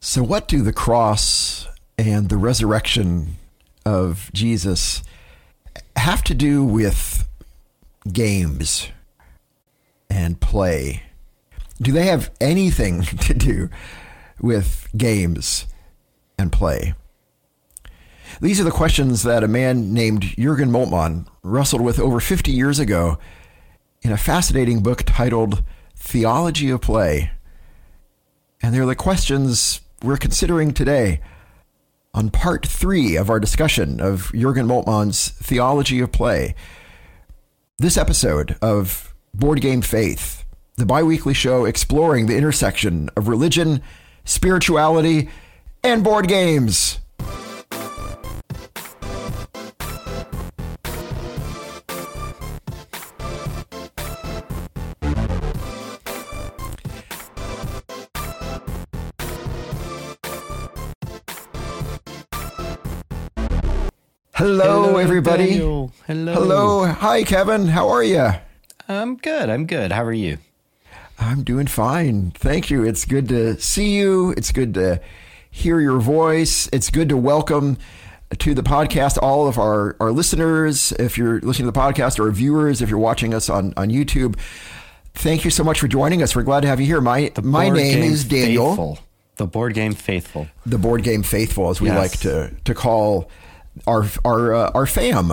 [0.00, 1.66] So, what do the cross
[1.98, 3.36] and the resurrection
[3.84, 5.02] of Jesus
[5.96, 7.28] have to do with
[8.12, 8.90] games
[10.08, 11.02] and play?
[11.82, 13.70] Do they have anything to do
[14.40, 15.66] with games
[16.38, 16.94] and play?
[18.40, 22.78] These are the questions that a man named Jurgen Moltmann wrestled with over 50 years
[22.78, 23.18] ago
[24.02, 25.64] in a fascinating book titled
[25.96, 27.32] Theology of Play.
[28.62, 31.20] And they're the questions we're considering today
[32.14, 36.54] on part three of our discussion of Jurgen Moltmann's Theology of Play.
[37.78, 40.44] This episode of Board Game Faith,
[40.76, 43.82] the biweekly show exploring the intersection of religion,
[44.24, 45.28] spirituality,
[45.82, 47.00] and board games.
[64.98, 65.50] Hello, Hello, everybody.
[65.50, 65.92] Daniel.
[66.08, 66.34] Hello.
[66.34, 66.84] Hello.
[66.86, 67.68] Hi, Kevin.
[67.68, 68.30] How are you?
[68.88, 69.48] I'm good.
[69.48, 69.92] I'm good.
[69.92, 70.38] How are you?
[71.20, 72.32] I'm doing fine.
[72.32, 72.82] Thank you.
[72.84, 74.34] It's good to see you.
[74.36, 75.00] It's good to
[75.52, 76.68] hear your voice.
[76.72, 77.78] It's good to welcome
[78.38, 80.90] to the podcast all of our, our listeners.
[80.92, 84.36] If you're listening to the podcast or viewers, if you're watching us on, on YouTube,
[85.14, 86.34] thank you so much for joining us.
[86.34, 87.00] We're glad to have you here.
[87.00, 88.98] My, my name is Daniel, Faithful.
[89.36, 90.48] The board game faithful.
[90.66, 91.96] the board game faithful, as we Yes.
[91.98, 93.30] like to, to call
[93.86, 95.32] our, our, uh, our fam,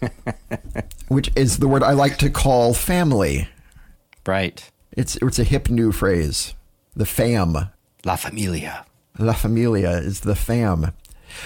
[1.08, 3.48] which is the word I like to call family.
[4.26, 4.68] Right.
[4.92, 6.54] It's it's a hip new phrase.
[6.94, 7.56] The fam.
[8.04, 8.84] La Familia.
[9.18, 10.92] La familia is the fam.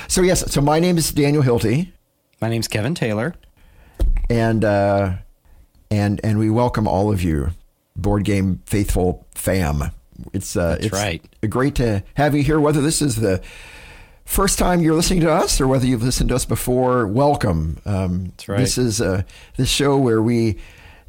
[0.09, 1.93] So yes, so my name is Daniel Hilty,
[2.41, 3.35] My name's Kevin Taylor.
[4.29, 5.15] and uh,
[5.91, 7.51] and and we welcome all of you,
[7.95, 9.93] board game faithful fam.
[10.33, 11.23] It's uh, That's it's right.
[11.49, 12.59] great to have you here.
[12.59, 13.43] Whether this is the
[14.27, 17.79] first time you're listening to us or whether you've listened to us before, welcome.
[17.87, 18.59] Um, That's right.
[18.59, 19.23] This is uh,
[19.57, 20.59] this show where we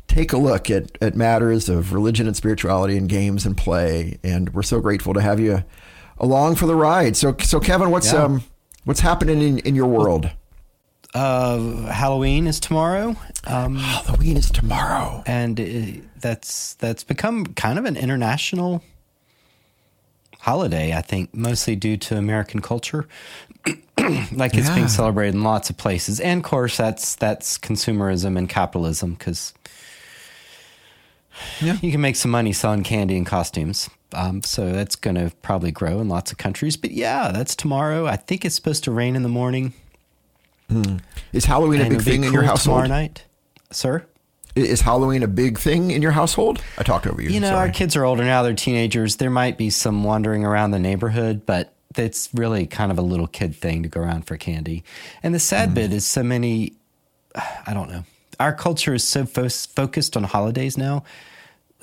[0.08, 4.54] take a look at, at matters of religion and spirituality and games and play, and
[4.54, 5.64] we're so grateful to have you
[6.18, 7.18] along for the ride.
[7.18, 8.24] So, so Kevin, what's Yeah.
[8.24, 8.44] um
[8.86, 10.30] what's happening in, in your world?
[11.14, 11.58] Uh,
[11.92, 13.16] Halloween is tomorrow.
[13.46, 15.24] Um, Halloween is tomorrow.
[15.26, 18.84] and uh, that's that's become kind of an international
[20.42, 23.08] holiday, I think, mostly due to American culture.
[24.32, 24.76] like it's Yeah.
[24.76, 29.54] being celebrated in lots of places, and of course that's that's consumerism and capitalism because
[31.62, 31.78] Yeah.
[31.82, 33.90] you can make some money selling candy and costumes.
[34.14, 36.78] Um, so that's going to probably grow in lots of countries.
[36.78, 38.06] But yeah, that's tomorrow.
[38.08, 39.74] I think it's supposed to rain in the morning.
[41.34, 42.84] Is Halloween a big thing in your cool household?
[42.84, 43.24] tomorrow night,
[43.72, 44.06] sir.
[44.58, 46.62] Is Halloween a big thing in your household?
[46.78, 47.30] I talked over you.
[47.30, 47.68] You know, sorry.
[47.68, 49.18] our kids are older now; they're teenagers.
[49.18, 53.28] There might be some wandering around the neighborhood, but it's really kind of a little
[53.28, 54.84] kid thing to go around for candy.
[55.24, 55.76] And the sad mm.
[55.76, 56.74] bit is, so many.
[57.36, 58.04] I don't know.
[58.40, 61.04] Our culture is so fo- focused on holidays now.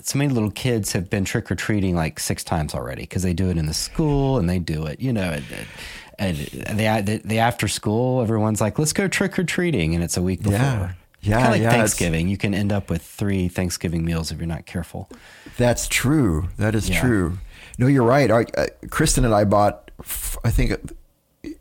[0.02, 3.32] So many little kids have been trick or treating like six times already because they
[3.32, 5.30] do it in the school and they do it, you know.
[5.30, 5.44] And,
[6.18, 6.36] and
[6.78, 10.22] the, the the after school, everyone's like, "Let's go trick or treating," and it's a
[10.22, 10.58] week before.
[10.58, 10.92] Yeah.
[11.24, 12.28] Yeah, kind of like yeah, Thanksgiving.
[12.28, 15.08] You can end up with three Thanksgiving meals if you're not careful.
[15.56, 16.48] That's true.
[16.58, 17.00] That is Yeah.
[17.00, 17.38] true.
[17.78, 18.30] No, you're right.
[18.30, 20.72] Our, uh, Kristen and I bought, f- I think,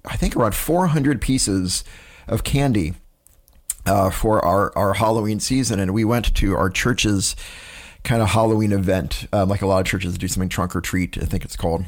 [0.06, 1.84] I think around 400 pieces
[2.28, 2.94] of candy
[3.86, 7.36] uh, for our, our Halloween season, and we went to our church's
[8.04, 11.18] kind of Halloween event, um, like a lot of churches do something trunk or treat.
[11.22, 11.86] I think it's called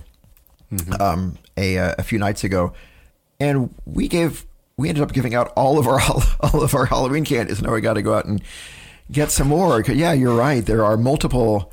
[1.00, 2.74] um, a a few nights ago,
[3.40, 4.46] and we gave
[4.78, 6.00] we ended up giving out all of our
[6.40, 7.62] all of our Halloween candies.
[7.62, 8.42] Now we got to go out and
[9.12, 9.82] get some more.
[9.82, 10.66] Yeah, you're right.
[10.66, 11.72] There are multiple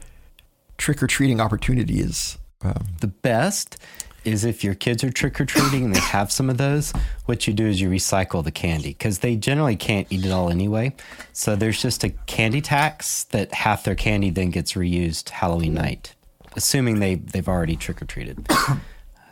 [0.78, 2.38] trick or treating opportunities.
[2.62, 3.78] Um, The best
[4.24, 6.92] is if your kids are trick or treating and they have some of those,
[7.26, 10.48] what you do is you recycle the candy because they generally can't eat it all
[10.48, 10.94] anyway.
[11.32, 16.14] So there's just a candy tax that half their candy then gets reused Halloween night,
[16.54, 18.46] assuming they, they've already trick or treated.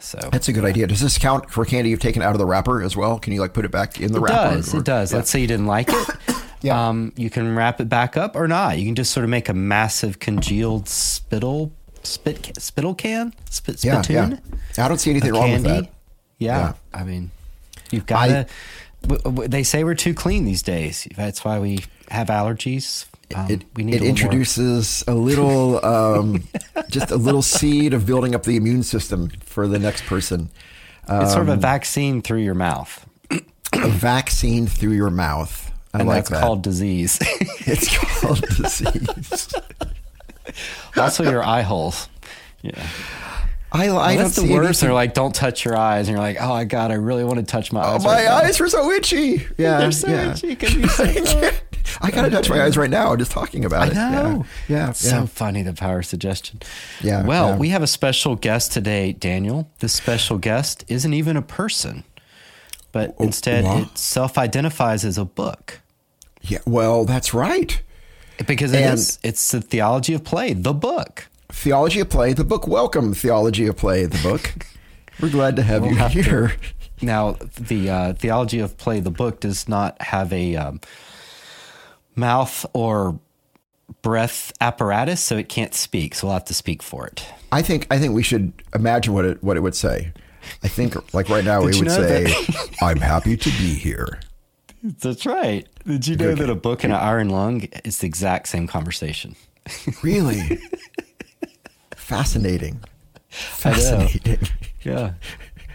[0.00, 0.86] So that's a good idea.
[0.86, 3.18] Does this count for candy you've taken out of the wrapper as well?
[3.18, 4.56] Can you like put it back in the It wrapper?
[4.56, 4.74] does.
[4.74, 5.12] or- It does.
[5.12, 5.16] Yeah.
[5.18, 6.08] Let's say you didn't like it.
[6.62, 6.88] Yeah.
[6.90, 8.78] Um, you can wrap it back up or not.
[8.78, 14.38] You can just sort of make a massive congealed spittle spit spittle can spit spittoon.
[14.76, 14.84] yeah.
[14.84, 15.84] I don't see anything wrong with that.
[16.36, 16.58] Yeah.
[16.58, 16.72] Yeah.
[16.92, 17.30] I mean,
[17.90, 18.46] you've got to.
[19.00, 21.08] w- w- They say we're too clean these days.
[21.16, 21.78] That's why we
[22.10, 23.06] have allergies.
[23.34, 26.44] Um, It, we need it a little more- introduces a little, um,
[26.88, 30.50] just a little seed of building up the immune system for the next person.
[31.08, 35.70] It's sort of a um, vaccine through your mouth, A vaccine through your mouth.
[35.92, 36.40] I and like that's that.
[36.42, 37.18] called disease.
[37.66, 37.88] It's
[38.20, 39.48] called disease.
[40.96, 42.08] also, your eye holes.
[42.62, 42.86] Yeah.
[43.72, 44.80] I, I Well, don't that's the see worst.
[44.80, 46.08] They're like, don't touch your eyes.
[46.08, 47.86] And you're like, oh my God, I really want to touch my eyes.
[47.86, 48.04] Oh, eyes.
[48.04, 49.46] my right now." eyes were so itchy.
[49.56, 50.32] Yeah, They're so yeah.
[50.32, 51.50] itchy 'cause you.
[52.02, 53.94] I gotta touch my eyes right now I'm just talking about it.
[53.94, 54.10] Yeah.
[54.10, 54.46] know.
[54.68, 54.92] Yeah, yeah.
[54.92, 56.60] So funny, the power suggestion.
[57.00, 57.56] Yeah, Well, yeah.
[57.58, 59.68] we have a special guest today, Daniel.
[59.80, 62.04] This special guest isn't even a person,
[62.92, 63.82] but Oh, instead what?
[63.82, 65.80] it self identifies as a book.
[66.42, 66.58] yeah.
[66.66, 67.80] Well, that's right.
[68.46, 69.18] Because it And- is.
[69.22, 71.28] It's the theology of play, the book.
[71.52, 72.66] Theology of Play, the book.
[72.66, 74.52] Welcome, Theology of Play, the book.
[75.20, 76.52] We're glad to have We'll you have to- here.
[77.02, 80.80] Now, the uh, theology of play, the book, does not have a um,
[82.14, 83.18] mouth or
[84.02, 86.14] breath apparatus, so it can't speak.
[86.14, 87.24] So we'll have to speak for it.
[87.52, 90.12] I think I think we should imagine what it what it would say.
[90.62, 92.34] I think like right now we would say,
[92.82, 94.20] "I'm happy to be here."
[94.82, 95.66] That's right.
[95.86, 99.36] Did you know that a book and an iron lung is the exact same conversation?
[100.02, 100.58] Really
[102.10, 102.80] fascinating.
[103.28, 104.38] Fascinating.
[104.82, 105.12] Yeah.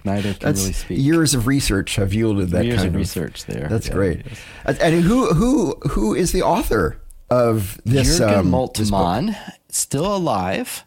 [0.03, 0.99] Neither can That's really speak.
[0.99, 3.67] years of research have yielded that Years kind of research there.
[3.69, 4.25] That's Yeah, great.
[4.65, 4.79] yes.
[4.79, 6.99] And who who who is the author
[7.29, 8.19] of this?
[8.19, 8.51] Jürgen um.
[8.51, 9.35] Moltmann,
[9.69, 10.83] still alive,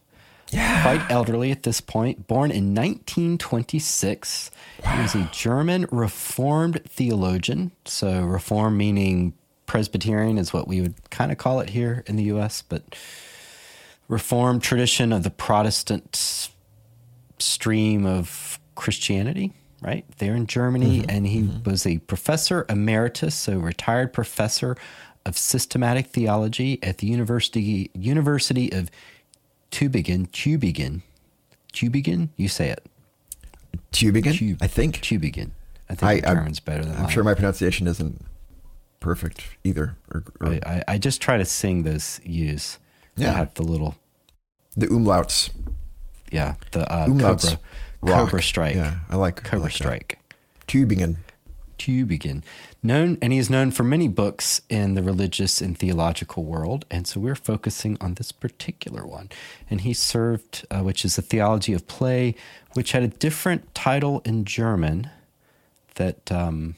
[0.50, 0.82] Yeah.
[0.82, 4.50] quite elderly at this point, born in 1926.
[4.84, 7.70] He was a German Reformed theologian.
[7.84, 9.32] So, Reform meaning
[9.66, 12.82] Presbyterian is what we would kind of call it here in the U.S., but
[14.08, 16.50] Reformed tradition of the Protestant
[17.38, 19.52] stream of Christianity,
[19.82, 20.04] right?
[20.18, 21.00] There in Germany.
[21.00, 21.10] Mm-hmm.
[21.10, 21.70] And he mm-hmm.
[21.70, 24.76] was a professor emeritus, so retired professor
[25.26, 28.90] of systematic theology at the University University of
[29.70, 30.28] Tübingen.
[30.30, 31.02] Tübingen.
[31.72, 32.30] Tübingen?
[32.36, 32.86] You say it.
[33.92, 35.00] Tübingen, Tüb- I think.
[35.02, 35.50] Tübingen.
[35.90, 37.10] I think I- German's better than I'm mine.
[37.10, 38.24] sure my pronunciation isn't
[39.00, 39.96] perfect either.
[40.12, 42.78] Or, or I, I, I just try to sing those U's.
[43.18, 43.32] That Yeah.
[43.32, 43.94] have the little,
[44.76, 45.50] the umlauts.
[46.32, 47.58] yeah, the uh, Umlauts Cobra,
[48.02, 48.24] rock.
[48.26, 48.76] Cobra Strike.
[48.76, 49.76] Yeah, I like I Cobra like that.
[49.76, 50.18] Strike.
[50.66, 51.16] Tübingen.
[51.78, 52.42] Tübingen.
[52.82, 56.84] Known, and he is known for many books in the religious and theological world.
[56.90, 59.30] And so we're focusing on this particular one.
[59.70, 62.34] And he served, uh, which is the theology of play,
[62.74, 65.10] which had a different title in German
[65.96, 66.76] that um,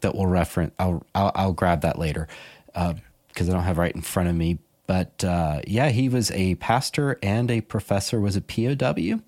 [0.00, 0.72] that we'll reference.
[0.78, 2.28] I'll, I'll I'll grab that later
[2.66, 4.58] because I don't have it right in front of me.
[4.86, 8.20] But uh, yeah, he was a pastor and a professor.
[8.20, 9.20] Was a POW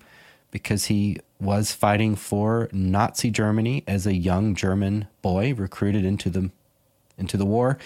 [0.51, 6.51] because he was fighting for Nazi Germany as a young German boy recruited into the
[7.17, 7.77] into the war,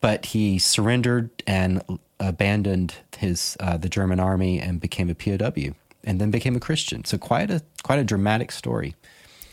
[0.00, 1.82] but he surrendered and
[2.20, 5.74] abandoned his uh, the German army and became a POW
[6.04, 7.04] and then became a Christian.
[7.04, 8.94] So quite a quite a dramatic story.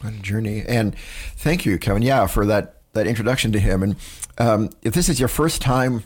[0.01, 0.63] What a journey.
[0.67, 0.95] And
[1.37, 2.01] thank you, Kevin.
[2.01, 3.83] Yeah, for that that introduction to him.
[3.83, 3.95] And
[4.37, 6.03] um, if this is your first time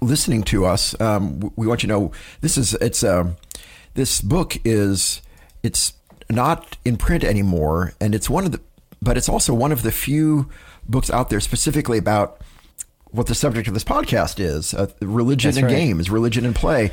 [0.00, 3.36] listening to us, um, we want you to know this is it's um,
[3.94, 5.22] this book is
[5.62, 5.94] it's
[6.30, 8.60] not in print anymore, and it's one of the
[9.00, 10.48] but it's also one of the few
[10.88, 12.40] books out there specifically about
[13.10, 15.76] what the subject of this podcast is uh, religion That's and right.
[15.76, 16.90] games, religion and play.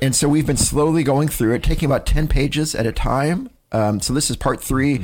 [0.00, 3.50] And so we've been slowly going through it, taking about 10 pages at a time.
[3.72, 5.02] Um, so this is part 3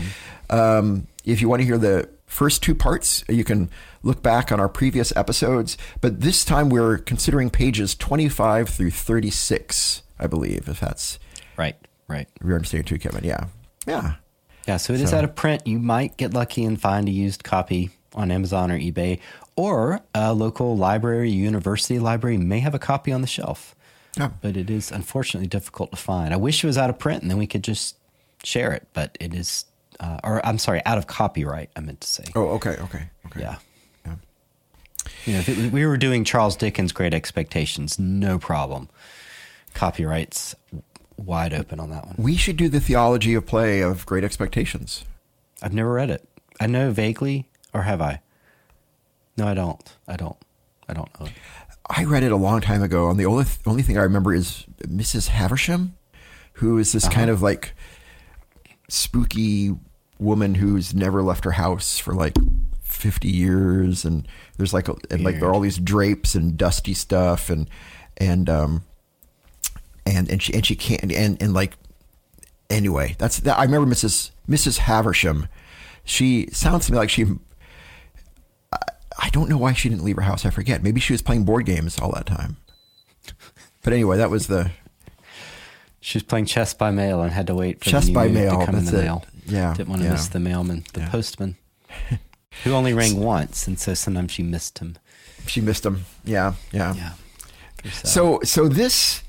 [0.51, 3.71] Um, if you want to hear the first two parts, you can
[4.03, 5.77] look back on our previous episodes.
[6.01, 11.19] But this time we're considering pages 25 through 36, I believe, if that's
[11.57, 11.77] Right,
[12.09, 12.29] right.
[12.41, 13.25] if you're understanding too, Kevin.
[13.25, 13.45] Yeah.
[13.87, 14.15] Yeah.
[14.67, 15.67] Yeah, so it is So- out of print.
[15.67, 19.19] You might get lucky and find a used copy on Amazon or eBay,
[19.57, 23.75] or a local library, university library may have a copy on the shelf.
[24.17, 24.31] Yeah.
[24.41, 26.33] But it is unfortunately difficult to find.
[26.35, 27.97] I wish it was out of print and then we could just
[28.45, 29.65] share it, but it is,
[29.99, 32.25] uh, or I'm sorry, out of copyright, I meant to say.
[32.35, 32.77] Oh, okay.
[32.81, 33.05] Okay.
[33.27, 33.41] Okay.
[33.41, 33.57] Yeah.
[35.27, 35.43] Yeah.
[35.47, 38.89] You know, we were doing Charles Dickens' Great Expectations, no problem.
[39.75, 40.55] Copyrights
[41.17, 42.17] wide open on that one.
[42.19, 45.05] We should do the theology of play of Great Expectations.
[45.63, 46.29] I've never read it.
[46.61, 48.21] I know vaguely, or have I?
[49.37, 49.97] No, I don't.
[50.07, 50.37] I don't.
[50.89, 51.29] I don't know.
[51.89, 54.67] I read it a long time ago, and the only only thing I remember is
[54.83, 55.29] Mrs.
[55.29, 55.95] Havisham,
[56.55, 57.15] who is this uh-huh.
[57.15, 57.75] kind of like
[58.89, 59.75] spooky
[60.19, 62.37] woman who's never left her house for like
[62.93, 66.95] fifty years, and there's like a, and like there are all these drapes and dusty
[66.95, 67.69] stuff, and
[68.17, 68.85] and um
[70.07, 71.75] and and she and she can't and and like
[72.71, 73.59] anyway, that's that.
[73.59, 74.31] I remember Mrs.
[74.49, 74.79] Mrs.
[74.79, 75.49] Havisham.
[76.05, 77.25] She sounds to me like she
[79.19, 80.45] I don't know why she didn't leave her house.
[80.45, 80.83] I forget.
[80.83, 82.57] Maybe she was playing board games all that time.
[83.85, 84.71] But anyway, that was the
[86.01, 88.65] She was playing chess by mail and had to wait for Chess by to mail,
[88.65, 89.05] come in that's the it.
[89.05, 89.25] mail.
[89.47, 90.13] Yeah, Didn't want to yeah.
[90.15, 91.11] miss the mailman, the Yeah.
[91.11, 91.57] postman,
[92.65, 94.97] who only rang once, and so sometimes she missed him.
[95.47, 96.05] she missed him.
[96.25, 96.95] Yeah, yeah.
[96.95, 97.13] Yeah.
[97.91, 98.09] Sad.
[98.09, 99.23] So so this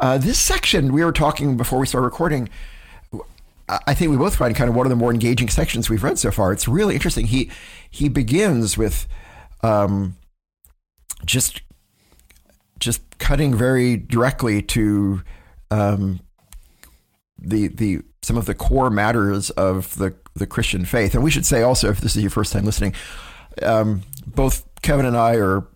[0.00, 2.48] Uh, this section we were talking before we started recording.
[3.68, 6.18] I think we both find kind of one of the more engaging sections we've read
[6.18, 6.52] so far.
[6.52, 7.26] It's really interesting.
[7.26, 7.50] He
[7.90, 9.06] he begins with
[9.62, 10.16] um,
[11.26, 11.60] just
[12.78, 15.22] just cutting very directly to
[15.70, 16.20] um,
[17.38, 21.14] the the some of the core matters of the the Christian faith.
[21.14, 22.94] And we should say also, if this is your first time listening,
[23.62, 25.66] um, both Kevin and I are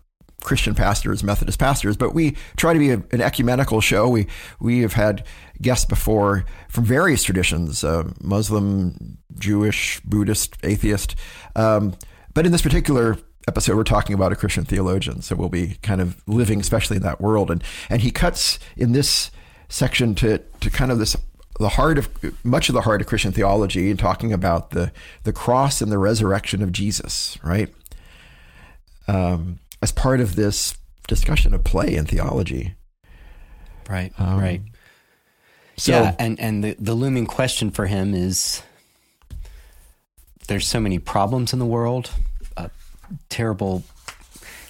[0.42, 4.08] Christian pastors, Methodist pastors, but we try to be a, an ecumenical show.
[4.08, 4.26] We
[4.60, 5.24] we have had
[5.60, 11.14] guests before from various traditions: uh, Muslim, Jewish, Buddhist, atheist.
[11.56, 11.94] Um,
[12.34, 16.00] but in this particular episode, we're talking about a Christian theologian, so we'll be kind
[16.00, 17.50] of living, especially in that world.
[17.50, 19.30] And and he cuts in this
[19.68, 21.16] section to to kind of this
[21.58, 22.08] the heart of
[22.44, 24.92] much of the heart of Christian theology and talking about the
[25.24, 27.72] the cross and the resurrection of Jesus, right?
[29.08, 30.76] Um, as part of this
[31.08, 32.74] discussion of play and theology.
[33.88, 34.62] Right, um, right.
[35.76, 38.62] So, yeah, and, and the, the looming question for him is
[40.46, 42.10] there's so many problems in the world,
[42.56, 42.68] uh,
[43.28, 43.82] terrible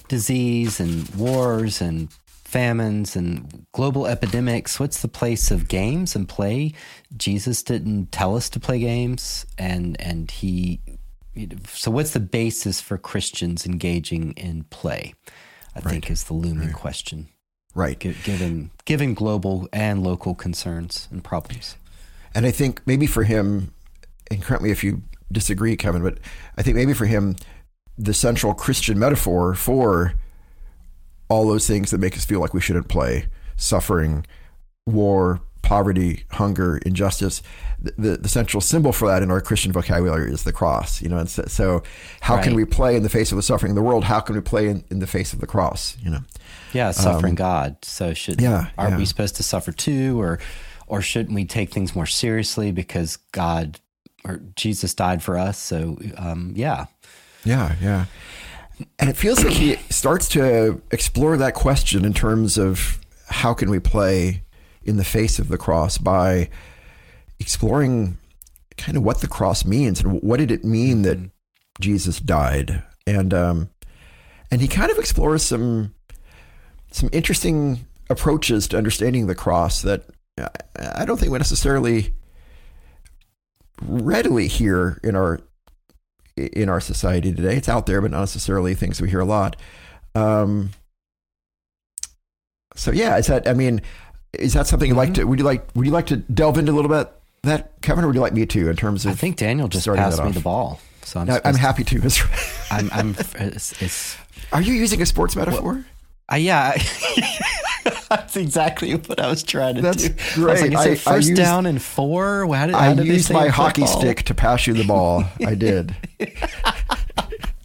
[0.07, 2.09] disease and wars and
[2.53, 4.79] famines and global epidemics.
[4.79, 6.73] What's the place of games and play?
[7.17, 10.79] Jesus didn't tell us to play games, and and he
[11.67, 15.15] so what's the basis for Christians engaging in play?
[15.75, 15.85] I right.
[15.85, 16.75] think is the looming right.
[16.75, 17.27] question.
[17.73, 17.97] Right.
[17.97, 21.75] given given global and local concerns and problems.
[22.35, 23.73] And I think maybe for him,
[24.29, 26.19] and correct me if you disagree, Kevin, but
[26.55, 27.35] I think maybe for him,
[27.97, 30.13] the central Christian metaphor for
[31.29, 34.25] all those things that make us feel like we shouldn't play, suffering,
[34.85, 37.41] war, poverty, hunger, injustice.
[37.79, 41.01] The, the, the, central symbol for that in our Christian vocabulary is the cross.
[41.01, 41.83] You know, and so, so
[42.21, 42.43] how right.
[42.43, 44.03] can we play in the face of the suffering of the world?
[44.03, 45.97] How can we play in, in the face of the cross?
[46.03, 46.19] You know,
[46.73, 47.77] yeah, suffering um, God.
[47.83, 48.97] So should yeah, are yeah.
[48.97, 50.39] we supposed to suffer too, or
[50.87, 53.79] or shouldn't we take things more seriously because God
[54.23, 55.57] or Jesus died for us?
[55.57, 56.85] So um, yeah,
[57.43, 58.05] yeah, yeah.
[58.99, 63.69] And it feels like he starts to explore that question in terms of how can
[63.69, 64.43] we play
[64.83, 66.49] in the face of the cross by
[67.39, 68.17] exploring
[68.77, 71.27] kind of what the cross means and what did it mean that mm-hmm.
[71.79, 73.69] Jesus died, and um,
[74.51, 75.95] and he kind of explores some
[76.91, 80.05] some interesting approaches to understanding the cross that
[80.77, 82.13] I don't think we necessarily
[83.81, 85.41] readily hear in our
[86.35, 87.55] in our society today.
[87.55, 89.55] It's out there, but not necessarily things we hear a lot.
[90.15, 90.71] Um,
[92.75, 93.47] so yeah, is that?
[93.47, 93.81] I mean,
[94.33, 95.21] is that something you like mm-hmm.
[95.21, 95.23] to?
[95.25, 95.67] Would you like?
[95.75, 97.11] Would you like to delve into a little bit
[97.43, 98.69] that Kevin, or would you like me to?
[98.69, 101.83] In terms of, I think Daniel just passed me the ball, so I'm, I'm happy
[101.83, 102.27] to.
[102.71, 102.89] I'm.
[102.91, 104.17] I'm it's, it's,
[104.51, 105.73] Are you using a sports metaphor?
[105.73, 105.83] Well,
[106.31, 106.75] uh, yeah.
[108.15, 110.15] That's exactly what I was trying to That's do.
[110.35, 110.59] Great.
[110.59, 112.45] I, like, I, first used, down and four.
[112.53, 115.23] How did, how I did used my hockey stick to pass you the ball.
[115.45, 115.95] I did.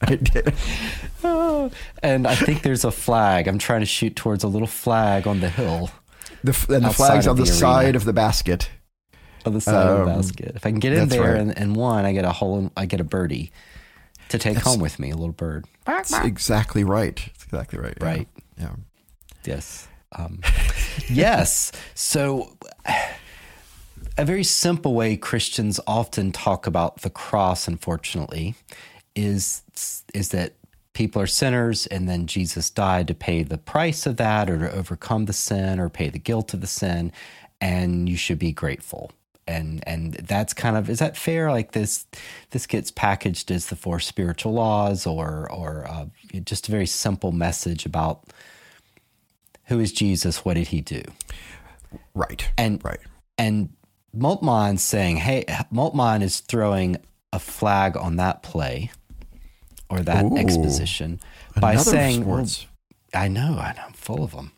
[0.01, 0.55] I did.
[2.03, 3.47] and I think there's a flag.
[3.47, 5.91] I'm trying to shoot towards a little flag on the hill.
[6.43, 8.71] The, and the flag's on the, the side of the basket.
[9.45, 10.53] On the side um, of the basket.
[10.57, 11.41] If I can get in there right.
[11.41, 12.73] and, and one, I get a whole.
[12.77, 13.53] I get a birdie
[14.31, 15.67] to take that's, home with me, a little bird.
[15.85, 17.17] That's exactly right.
[17.17, 17.99] That's exactly right.
[18.01, 18.07] Yeah.
[18.07, 18.29] Right.
[18.59, 18.77] Yeah.
[19.45, 19.88] Yes.
[20.13, 20.41] Um,
[21.09, 21.73] yes.
[21.95, 22.57] So,
[24.17, 28.55] a very simple way Christians often talk about the cross, unfortunately,
[29.15, 29.63] is
[30.15, 30.55] is that
[30.93, 34.73] people are sinners and then Jesus died to pay the price of that or to
[34.73, 37.13] overcome the sin or pay the guilt of the sin
[37.61, 39.13] and you should be grateful.
[39.47, 41.51] And and that's kind of is that fair?
[41.51, 42.07] Like this
[42.51, 46.07] this gets packaged as the four spiritual laws or or uh,
[46.45, 48.25] just a very simple message about
[49.69, 51.03] who is Jesus, what did he do?
[52.15, 52.49] Right.
[52.59, 53.01] And right.
[53.37, 53.71] And
[54.17, 56.97] Moltmann's saying, hey, Moltmann is throwing
[57.33, 58.91] a flag on that play
[59.91, 61.21] or that Ooh, exposition
[61.61, 62.47] by saying, well,
[63.15, 64.53] I know, I know, I'm full of them.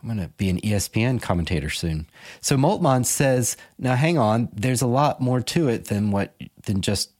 [0.00, 2.08] I'm going to be an ESPN commentator soon.
[2.40, 6.80] So Moltmann says, now hang on, there's a lot more to it than what than
[6.80, 7.12] just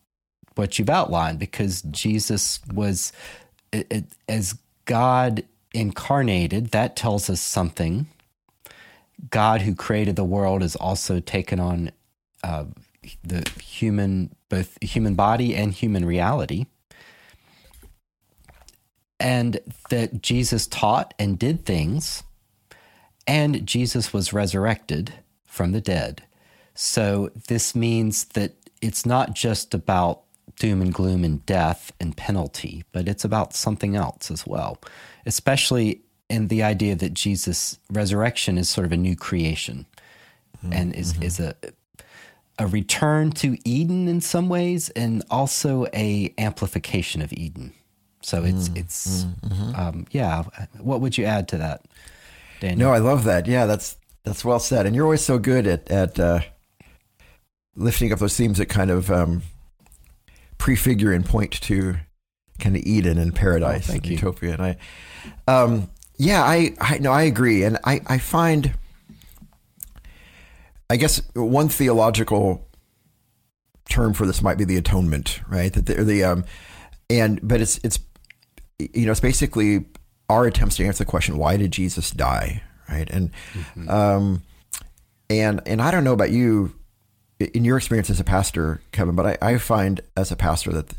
[0.55, 3.13] what you've outlined because Jesus was
[3.73, 8.07] it, it, as God incarnated, that tells us something.
[9.31, 11.93] God who created the world has also taken on
[12.43, 12.64] uh,
[13.23, 16.67] the human both human body and human reality
[19.23, 22.25] and that Jesus taught and did things,
[23.25, 25.14] and Jesus was resurrected
[25.47, 26.25] from the dead.
[26.75, 30.23] So this means that it's not just about
[30.59, 34.79] doom and gloom and death and penalty, but it's about something else as well,
[35.26, 39.87] especially in the idea that Jesus' resurrection is sort of a new creation,
[40.59, 40.73] mm-hmm.
[40.73, 41.55] and is is a
[42.59, 47.73] a return to Eden in some ways, and also a amplification of Eden.
[48.23, 49.75] So it's mm, it's mm-hmm.
[49.81, 50.45] um, yeah.
[50.79, 51.85] What would you add to that,
[52.61, 52.88] Daniel?
[52.88, 53.47] No, I love that.
[53.47, 54.87] Yeah, that's that's well said.
[54.87, 56.41] And you're always so good at at uh,
[57.75, 59.43] lifting up those themes that kind of um,
[60.59, 61.97] prefigure and point to
[62.62, 64.12] kind of Eden and paradise oh, and you.
[64.12, 64.54] utopia.
[64.54, 64.76] And I,
[65.47, 68.73] um, yeah, I I no, I agree, and I I find.
[70.88, 72.69] I guess one theological
[73.88, 75.73] term for this might be the atonement, right?
[75.73, 76.45] That the, the um,
[77.09, 77.99] and but it's it's
[78.92, 79.85] you know, it's basically
[80.28, 82.62] our attempts to answer the question, why did Jesus die?
[82.88, 83.09] Right.
[83.11, 83.88] And, mm-hmm.
[83.88, 84.42] um,
[85.31, 86.75] and, and I don't know about you
[87.38, 90.95] in your experience as a pastor, Kevin, but I, I find as a pastor that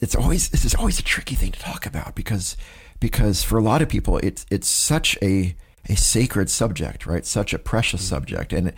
[0.00, 2.56] it's always, this is always a tricky thing to talk about because,
[3.00, 5.56] because for a lot of people, it's, it's such a,
[5.88, 7.24] a sacred subject, right?
[7.24, 8.14] Such a precious mm-hmm.
[8.14, 8.52] subject.
[8.52, 8.72] And,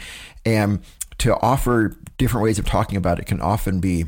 [0.45, 0.81] and
[1.19, 4.07] to offer different ways of talking about it can often be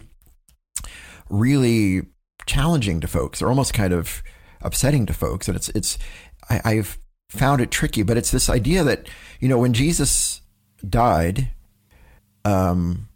[1.28, 2.02] really
[2.46, 4.22] challenging to folks or almost kind of
[4.60, 5.48] upsetting to folks.
[5.48, 5.98] And it's, it's,
[6.48, 9.08] I, I've found it tricky, but it's this idea that,
[9.40, 10.40] you know, when Jesus
[10.88, 11.48] died,
[12.44, 13.08] um,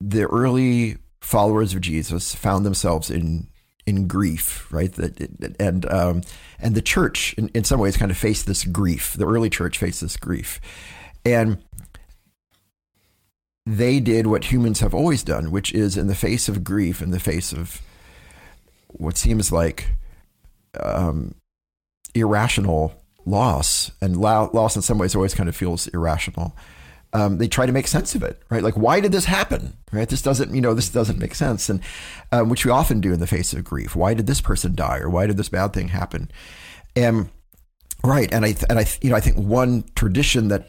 [0.00, 3.48] the early followers of Jesus found themselves in
[3.86, 4.92] in grief, right?
[4.92, 6.22] That and um,
[6.58, 9.14] and the church, in, in some ways, kind of faced this grief.
[9.14, 10.60] The early church faced this grief,
[11.24, 11.58] and
[13.66, 17.10] they did what humans have always done, which is in the face of grief, in
[17.10, 17.82] the face of
[18.88, 19.92] what seems like
[20.78, 21.34] um,
[22.14, 22.94] irrational
[23.26, 26.56] loss, and loss in some ways always kind of feels irrational.
[27.12, 28.62] Um, they try to make sense of it, right?
[28.62, 29.76] Like, why did this happen?
[29.90, 30.08] Right?
[30.08, 31.80] This doesn't, you know, this doesn't make sense, and
[32.30, 33.96] um, which we often do in the face of grief.
[33.96, 36.30] Why did this person die, or why did this bad thing happen?
[36.94, 37.30] And
[38.04, 40.68] right, and I and I, you know, I think one tradition that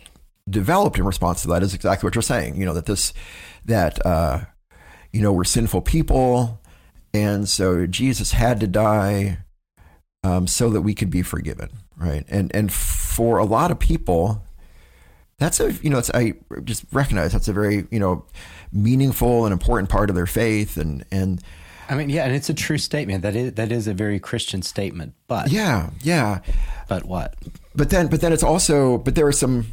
[0.49, 2.55] developed in response to that is exactly what you're saying.
[2.55, 3.13] You know that this
[3.65, 4.41] that uh,
[5.11, 6.59] you know we're sinful people,
[7.13, 9.37] and so Jesus had to die
[10.23, 12.25] um, so that we could be forgiven, right?
[12.29, 14.43] And and for a lot of people,
[15.41, 18.23] that's a you know it's I just recognize that's a very you know
[18.71, 21.41] meaningful and important part of their faith, and and.
[21.89, 23.23] I mean, yeah, and it's a true statement.
[23.23, 25.13] That is that is a very Christian statement.
[25.27, 26.39] But yeah, yeah.
[26.87, 27.35] But what?
[27.75, 28.99] But then, but then it's also.
[28.99, 29.65] But there are some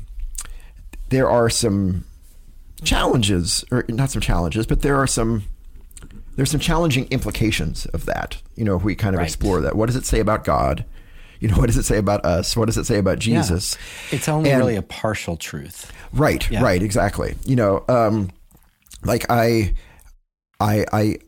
[1.11, 2.07] there are some
[2.83, 5.45] challenges, or not some challenges, but there are some
[6.35, 8.41] there's some challenging implications of that.
[8.57, 9.27] You know, if we kind of right.
[9.27, 9.77] explore that.
[9.77, 10.85] What does it say about God?
[11.40, 12.57] You know, what does it say about us?
[12.57, 13.77] What does it say about Jesus?
[14.11, 14.16] Yeah.
[14.16, 15.92] It's only and, really a partial truth.
[16.12, 16.62] Right, yeah.
[16.62, 17.37] right, exactly.
[17.44, 18.31] You know, um,
[19.05, 19.74] like I,
[20.61, 21.18] I, I,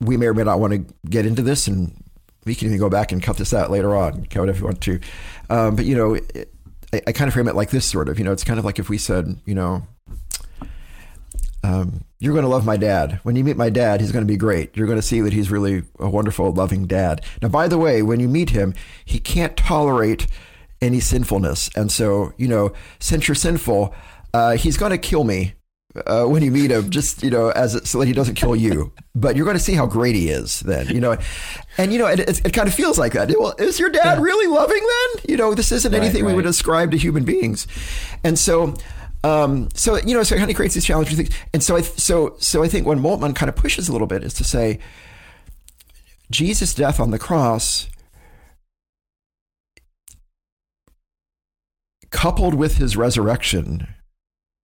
[0.00, 2.02] we may or may not want to get into this, and
[2.44, 4.80] we can even go back and cut this out later on, Kevin, if you want
[4.82, 5.00] to.
[5.50, 6.52] Um, but you know, it,
[6.92, 8.64] I, I, kind of frame it like this sort of, you know, it's kind of
[8.64, 9.86] like if we said, you know,
[11.62, 13.20] um, you're going to love my dad.
[13.22, 14.76] When you meet my dad, he's going to be great.
[14.76, 17.20] You're going to see that he's really a wonderful, loving dad.
[17.42, 20.26] Now, by the way, when you meet him, he can't tolerate
[20.80, 21.70] any sinfulness.
[21.76, 23.94] And so, you know, since you're sinful,
[24.34, 25.54] uh, he's going to kill me
[26.06, 28.92] uh, when you meet him, just you know, as so that he doesn't kill you.
[29.14, 31.16] But you're going to see how great he is then, you know.
[31.76, 33.30] And you know, it, it, it kind of feels like that.
[33.30, 34.22] Well, is your dad yeah.
[34.22, 35.24] really loving then?
[35.28, 36.30] You know, this isn't anything right.
[36.30, 37.66] we would ascribe to human beings.
[38.22, 38.74] And so,
[39.28, 41.30] um, so you know, so it kind of creates these challenging things.
[41.52, 44.24] And so, I so so I think when Moltmann kind of pushes a little bit
[44.24, 44.78] is to say,
[46.30, 47.88] Jesus' death on the cross.
[52.10, 53.86] Coupled with his resurrection,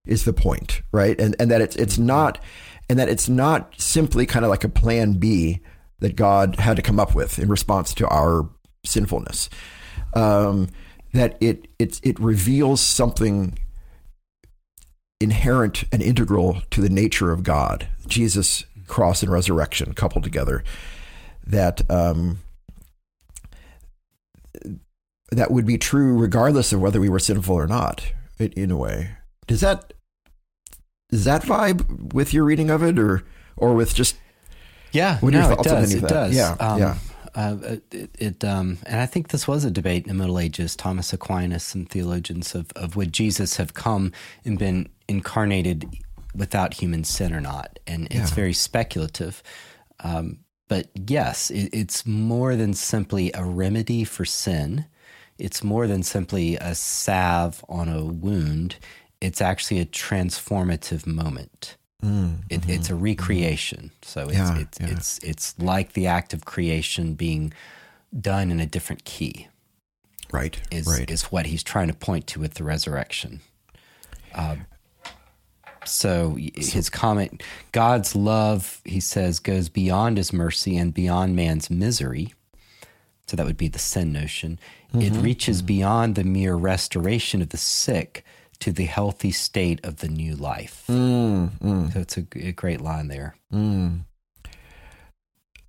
[0.07, 1.19] is the point, right?
[1.21, 2.39] And and that it's it's not
[2.89, 5.61] and that it's not simply kind of like a plan B
[6.01, 8.49] that God had to come up with in response to our
[8.85, 9.49] sinfulness.
[10.15, 10.69] Um,
[11.13, 13.59] that it it it reveals something
[15.21, 17.89] inherent and integral to the nature of God.
[18.07, 20.63] Jesus' cross and resurrection coupled together.
[21.47, 22.39] That um,
[25.31, 28.13] that would be true regardless of whether we were sinful or not.
[28.39, 29.11] In a way,
[29.47, 29.93] does that
[31.11, 33.23] does that vibe with your reading of it, or
[33.57, 34.17] or with just
[34.93, 35.19] yeah?
[35.19, 35.95] What no, your thoughts it does.
[35.95, 36.37] It does.
[36.37, 36.97] Yeah, um, yeah.
[37.35, 40.75] Uh, it, it um, and I think this was a debate in the Middle Ages.
[40.75, 44.13] Thomas Aquinas and theologians of of would Jesus have come
[44.45, 45.89] and been incarnated
[46.35, 48.35] without human sin or not, and it's yeah.
[48.35, 49.43] very speculative.
[50.01, 50.39] Um,
[50.69, 54.87] but yes, it, it's more than simply a remedy for sin.
[55.39, 58.77] It's more than simply a salve on a wound
[59.25, 61.77] it's actually a transformative moment.
[62.51, 63.91] It, it's a recreation.
[64.03, 64.89] So it's, Yeah, it's, yeah.
[64.91, 67.55] it's, it's like the act of creation being
[68.19, 69.49] done in a different key
[70.31, 70.61] Right.
[70.71, 71.11] is, right.
[71.11, 73.41] is what he's trying to point to with the resurrection.
[74.35, 74.67] Um,
[75.87, 77.43] so his comment,
[77.73, 82.35] God's love, he says, goes beyond his mercy and beyond man's misery.
[83.27, 84.59] So that would be the sin notion.
[84.93, 85.23] It mm-hmm.
[85.23, 85.67] reaches mm-hmm.
[85.67, 88.25] beyond the mere restoration of the sick
[88.61, 90.85] to the healthy state of the new life.
[90.89, 91.91] Mm-hmm.
[91.91, 93.37] So it's a great line there.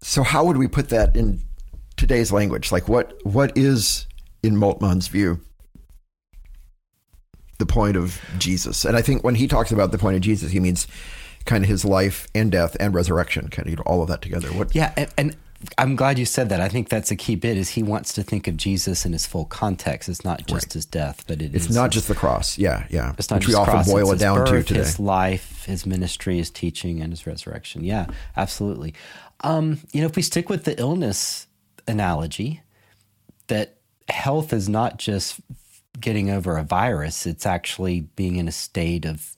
[0.02, 1.42] So how would we put that in
[1.98, 2.72] today's language?
[2.72, 4.06] Like what what is
[4.44, 5.42] in Moltmann's view
[7.58, 8.86] the point of Jesus?
[8.86, 10.88] And I think when he talks about the point of Jesus, he means
[11.46, 14.22] kind of his life and death and resurrection, kind of you know, all of that
[14.22, 14.48] together.
[14.50, 15.36] What Yeah, and, and
[15.78, 16.60] I'm glad you said that.
[16.60, 17.58] I think that's a key bit.
[17.58, 20.10] Is he wants to think of Jesus in his full context.
[20.10, 22.58] It's not just his death, but it it's is not just the cross.
[22.58, 23.14] Yeah, yeah.
[23.18, 24.80] It's not Which just we often cross, boil it's it down to today.
[24.80, 27.84] His life, his ministry, his teaching, and his resurrection.
[27.84, 28.94] Yeah, absolutely.
[29.42, 31.48] Um, you know, if we stick with the illness
[31.88, 32.62] analogy,
[33.48, 33.78] that
[34.10, 35.40] health is not just
[36.00, 39.36] getting over a virus; it's actually being in a state of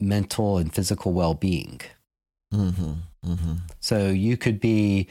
[0.00, 1.80] mental and physical well-being.
[2.52, 2.92] Mm-hmm,
[3.24, 3.54] mm-hmm.
[3.80, 5.08] So you could be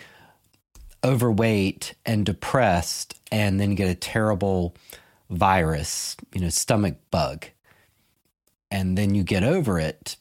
[1.03, 4.75] overweight and depressed and then get a terrible
[5.29, 7.45] virus, you know, stomach bug.
[8.71, 10.17] And then you get over it,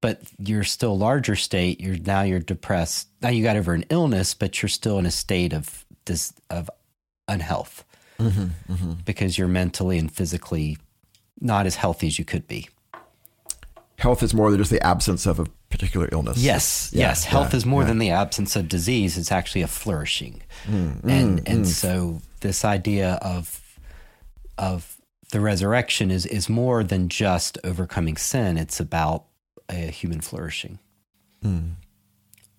[0.00, 1.80] but you're still larger state.
[1.80, 3.08] You're now you're depressed.
[3.20, 6.70] Now you got over an illness, but you're still in a state of this of
[7.26, 7.84] unhealth
[9.04, 10.78] because you're mentally and physically
[11.40, 12.68] not as healthy as you could be.
[13.96, 16.38] Health is more than just the absence of a particular illness.
[16.38, 17.24] Yes, Yeah, yes.
[17.24, 17.88] Health yeah, is more yeah.
[17.88, 19.18] than the absence of disease.
[19.18, 23.60] It's actually a flourishing, Mm, and and so this idea of
[24.56, 24.96] of
[25.30, 28.56] the resurrection is is more than just overcoming sin.
[28.58, 29.24] It's about
[29.68, 30.78] a human flourishing.
[31.44, 31.74] Mm.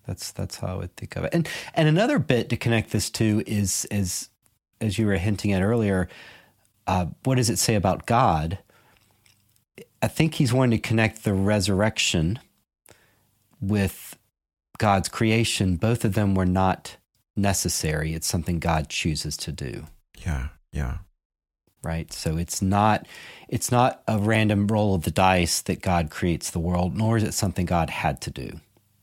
[0.06, 1.34] That's that's how I would think of it.
[1.34, 4.28] And and another bit to connect this to is is
[4.80, 6.08] as you were hinting at earlier.
[6.86, 8.58] Uh, what does it say about God?
[10.02, 12.38] I think he's wanting to connect the resurrection
[13.60, 14.16] with
[14.78, 15.76] God's creation.
[15.76, 16.96] Both of them were not
[17.36, 18.14] necessary.
[18.14, 19.86] It's something God chooses to do,
[20.24, 20.98] Yeah, yeah.
[21.82, 22.10] right?
[22.12, 23.06] So it's not
[23.48, 27.22] it's not a random roll of the dice that God creates the world, nor is
[27.22, 28.60] it something God had to do.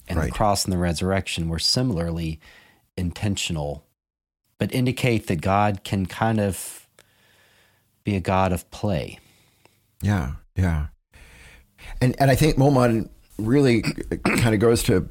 [0.07, 0.25] And Right.
[0.27, 2.39] the cross and the resurrection were similarly
[2.97, 3.83] intentional,
[4.59, 6.87] but indicate that God can kind of
[8.03, 9.19] be a God of play.
[10.01, 10.87] Yeah, yeah.
[12.01, 15.09] And and I think Moltmann really kind of goes to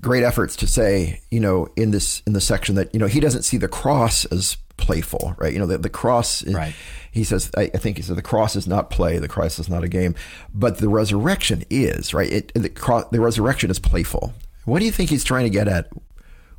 [0.00, 3.20] great efforts to say, you know, in this in the section that you know he
[3.20, 5.52] doesn't see the cross as playful, right?
[5.52, 6.42] You know, the, the cross.
[6.42, 6.74] is- Right.
[7.12, 9.68] He says, I, I think he said the cross is not play, the cross is
[9.68, 10.14] not a game,
[10.54, 12.32] but the resurrection is right.
[12.32, 14.32] It the cross, the resurrection is playful.
[14.64, 15.90] What do you think he's trying to get at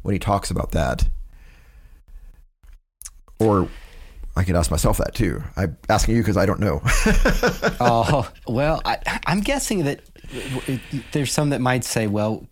[0.03, 1.07] when he talks about that?
[3.43, 3.69] Or
[4.35, 5.43] I could ask myself that too.
[5.55, 6.81] I'm asking you because I don't know.
[7.79, 10.01] oh well, I, I'm guessing that
[11.11, 12.47] there's some that might say, well,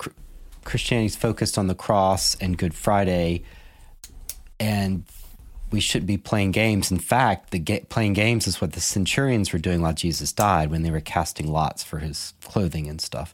[0.64, 3.44] Christianity's focused on the cross and Good Friday,
[4.60, 5.04] and
[5.72, 6.92] we shouldn't be playing games.
[6.92, 10.70] In fact, the ga- playing games is what the centurions were doing while Jesus died,
[10.70, 13.34] when they were casting lots for his clothing and stuff.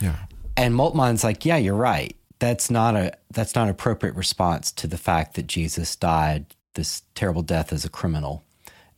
[0.00, 0.16] yeah.
[0.58, 2.16] And Moltmann's like, yeah, you're right.
[2.38, 7.02] That's not a that's not an appropriate response to the fact that Jesus died this
[7.14, 8.44] terrible death as a criminal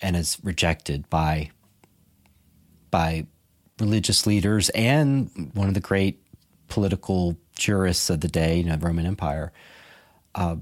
[0.01, 1.51] and is rejected by
[2.91, 3.27] by
[3.81, 6.21] religious leaders and one of the great
[6.69, 9.53] political jurists of the day, you know, Roman Empire.
[10.35, 10.57] Uh,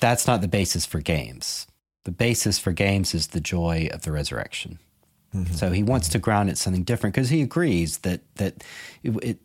[0.00, 1.66] that's not the basis for games.
[2.04, 4.78] The basis for games is the joy of the resurrection.
[5.52, 8.62] So he wants to ground it something different because he agrees that that
[9.02, 9.38] it, it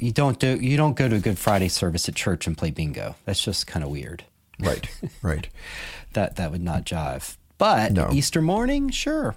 [0.00, 2.72] you don't do you don't go to a Good Friday service at church and play
[2.72, 3.14] bingo.
[3.24, 4.24] That's just kind of weird.
[4.66, 4.88] Right.
[5.22, 5.48] Right.
[6.12, 7.36] That that would not jive.
[7.58, 8.10] But No.
[8.12, 9.34] Easter morning, sure.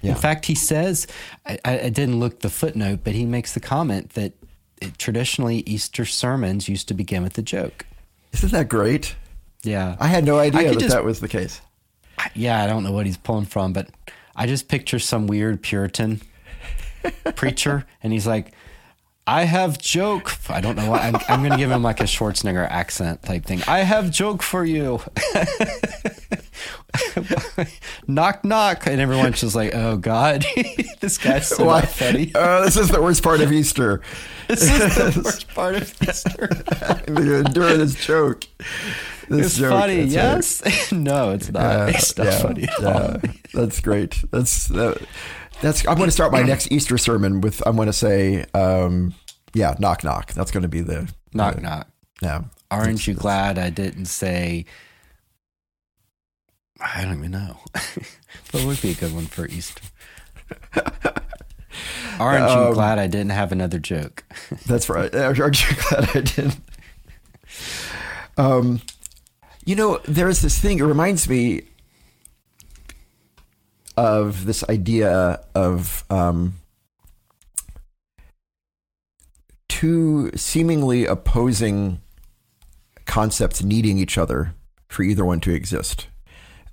[0.00, 0.10] Yeah.
[0.12, 1.06] In fact, he says
[1.46, 4.32] I, I I didn't look the footnote, but he makes the comment that
[4.80, 7.84] it, traditionally Easter sermons used to begin with a joke.
[8.32, 9.16] Isn't that great?
[9.64, 11.60] Yeah, I had no idea that just- that was the case.
[12.34, 13.88] yeah, I don't know what he's pulling from, but
[14.36, 16.20] I just picture some weird Puritan
[17.34, 18.52] preacher, and he's like,
[19.28, 20.98] "I have joke." I don't know why.
[21.00, 23.62] I'm, I'm going to give him like a Schwarzenegger accent type thing.
[23.68, 25.00] I have joke for you.
[28.06, 30.44] knock knock, and everyone's just like, "Oh God,
[31.00, 31.82] this guy's so Why?
[31.82, 34.00] funny." Oh, this is the worst part of Easter.
[34.48, 36.48] This is the worst part of Easter.
[37.52, 38.44] During this joke.
[39.28, 40.62] This It's joke, funny, yes?
[40.90, 41.62] no, it's not.
[41.62, 41.94] right.
[41.94, 42.88] it's not Yeah, funny at yeah.
[42.88, 43.16] all.
[43.52, 44.22] That's great.
[44.30, 45.06] That's that,
[45.60, 45.86] That's.
[45.86, 47.62] I'm going to start my next Easter sermon with.
[47.66, 49.14] I'm going to say, um,
[49.54, 50.32] yeah, knock knock.
[50.32, 51.88] That's going to be the Knock the- knock.
[52.22, 52.42] Yeah.
[52.70, 54.66] Aren't you glad I didn't say?
[56.80, 57.56] I don't even know.
[58.52, 59.82] what would be a good one for Easter?
[62.20, 64.24] Aren't you Um, glad I didn't have another joke?
[64.66, 65.12] That's right.
[65.14, 66.60] Aren't you glad I didn't?
[68.36, 68.80] Um,
[69.64, 70.78] you know, there's this thing.
[70.78, 71.62] It reminds me
[73.98, 76.54] of this idea of um,
[79.68, 82.00] two seemingly opposing
[83.06, 84.54] concepts needing each other
[84.88, 86.06] for either one to exist,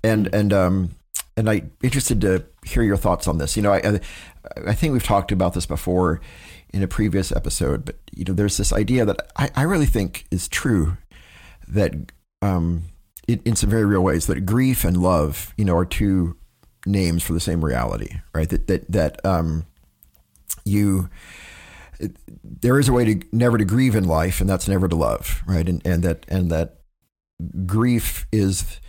[0.04, 0.90] and and um,
[1.36, 3.56] and I'm interested to hear your thoughts on this.
[3.56, 4.00] You know, I I,
[4.68, 6.20] I think we've talked about this before
[6.72, 10.26] in a previous episode, but you know, there's this idea that I, I really think
[10.30, 10.96] is true
[11.66, 11.92] that
[12.40, 12.84] um,
[13.26, 16.36] in, in some very real ways that grief and love, you know, are two
[16.86, 18.48] names for the same reality, right?
[18.48, 19.66] That that that um,
[20.64, 21.08] you
[22.42, 25.42] there is a way to never to grieve in life, and that's never to love,
[25.46, 25.68] right?
[25.68, 26.80] And and that and that
[27.66, 28.80] grief is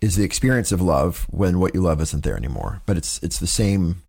[0.00, 2.82] is the experience of love when what you love isn't there anymore.
[2.86, 4.02] But it's it's the same.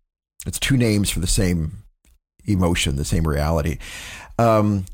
[0.46, 1.82] It's two names for the same
[2.46, 3.78] emotion, the same reality.
[4.38, 4.86] Um,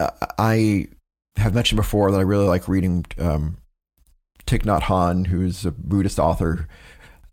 [0.00, 0.88] I-
[1.36, 3.56] have mentioned before that I really like reading um,
[4.46, 6.68] Thich Nhat Hanh, who's a Buddhist author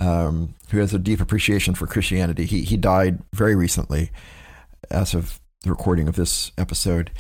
[0.02, 2.46] um, who has a deep appreciation for Christianity.
[2.46, 4.10] He he died very recently,
[4.90, 7.12] as of the recording of this episode.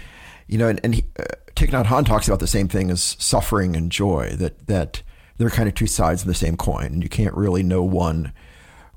[0.48, 1.24] You know, and, and he, uh,
[1.56, 4.36] Thich Nhat Hanh talks about the same thing as suffering and joy.
[4.36, 5.04] That that
[5.38, 8.34] they're kind of two sides of the same coin, and you can't really know one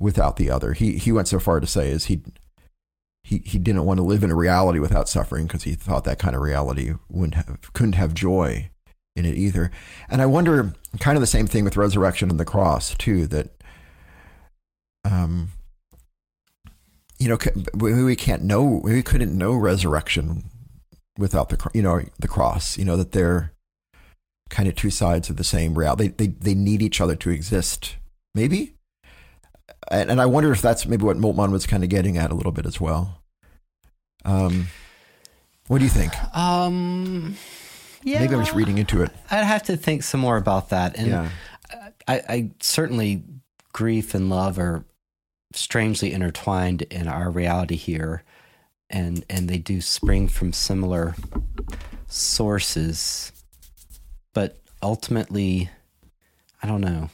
[0.01, 0.73] without the other.
[0.73, 2.23] He he went so far to say is he
[3.23, 6.19] he he didn't want to live in a reality without suffering because he thought that
[6.19, 8.71] kind of reality wouldn't have couldn't have joy
[9.15, 9.71] in it either.
[10.09, 13.27] And I wonder, kind of the same thing with resurrection and the cross too.
[13.27, 13.51] That
[15.05, 15.49] um,
[17.19, 17.39] you know,
[17.75, 20.45] we we can't know, we couldn't know resurrection
[21.19, 22.77] without the you know the cross.
[22.77, 23.53] You know that they're
[24.51, 26.09] kind of two sides of the same reality.
[26.09, 27.97] They they they need each other to exist.
[28.35, 28.75] Maybe
[29.91, 32.35] and, and I wonder if that's maybe what Moltmann was kind of getting at a
[32.35, 33.23] little bit as well.
[34.25, 34.69] Um,
[35.67, 36.13] what do you think?
[36.37, 37.37] Um,
[38.03, 39.11] yeah, Maybe I'm just reading into it.
[39.31, 40.97] I'd have to think some more about that.
[40.97, 41.29] And Yeah.
[42.07, 43.25] I, I certainly
[43.73, 44.85] grief and love are
[45.55, 48.23] strangely intertwined in our reality here,
[48.91, 51.15] and and they do spring from similar
[52.09, 53.33] sources,
[54.33, 55.71] but ultimately,
[56.63, 57.11] I don't know.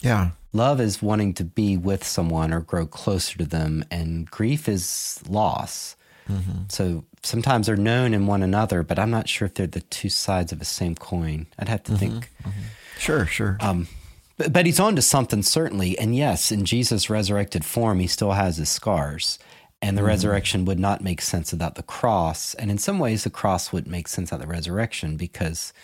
[0.00, 0.30] Yeah.
[0.52, 5.20] Love is wanting to be with someone or grow closer to them, and grief is
[5.28, 5.96] loss.
[6.28, 6.64] Mm-hmm.
[6.68, 10.08] So sometimes they're known in one another, but I'm not sure if they're the two
[10.08, 11.46] sides of the same coin.
[11.58, 11.98] I'd have to mm-hmm.
[11.98, 12.30] think.
[12.42, 12.60] Mm-hmm.
[12.98, 13.26] Sure.
[13.26, 13.56] Sure.
[13.60, 13.88] Um,
[14.36, 15.98] but, but he's on to something, certainly.
[15.98, 19.38] And yes, in Jesus' resurrected form, he still has his scars.
[19.82, 22.54] And the resurrection would not make sense without the cross.
[22.54, 25.74] And in some ways, the cross would make sense without the resurrection because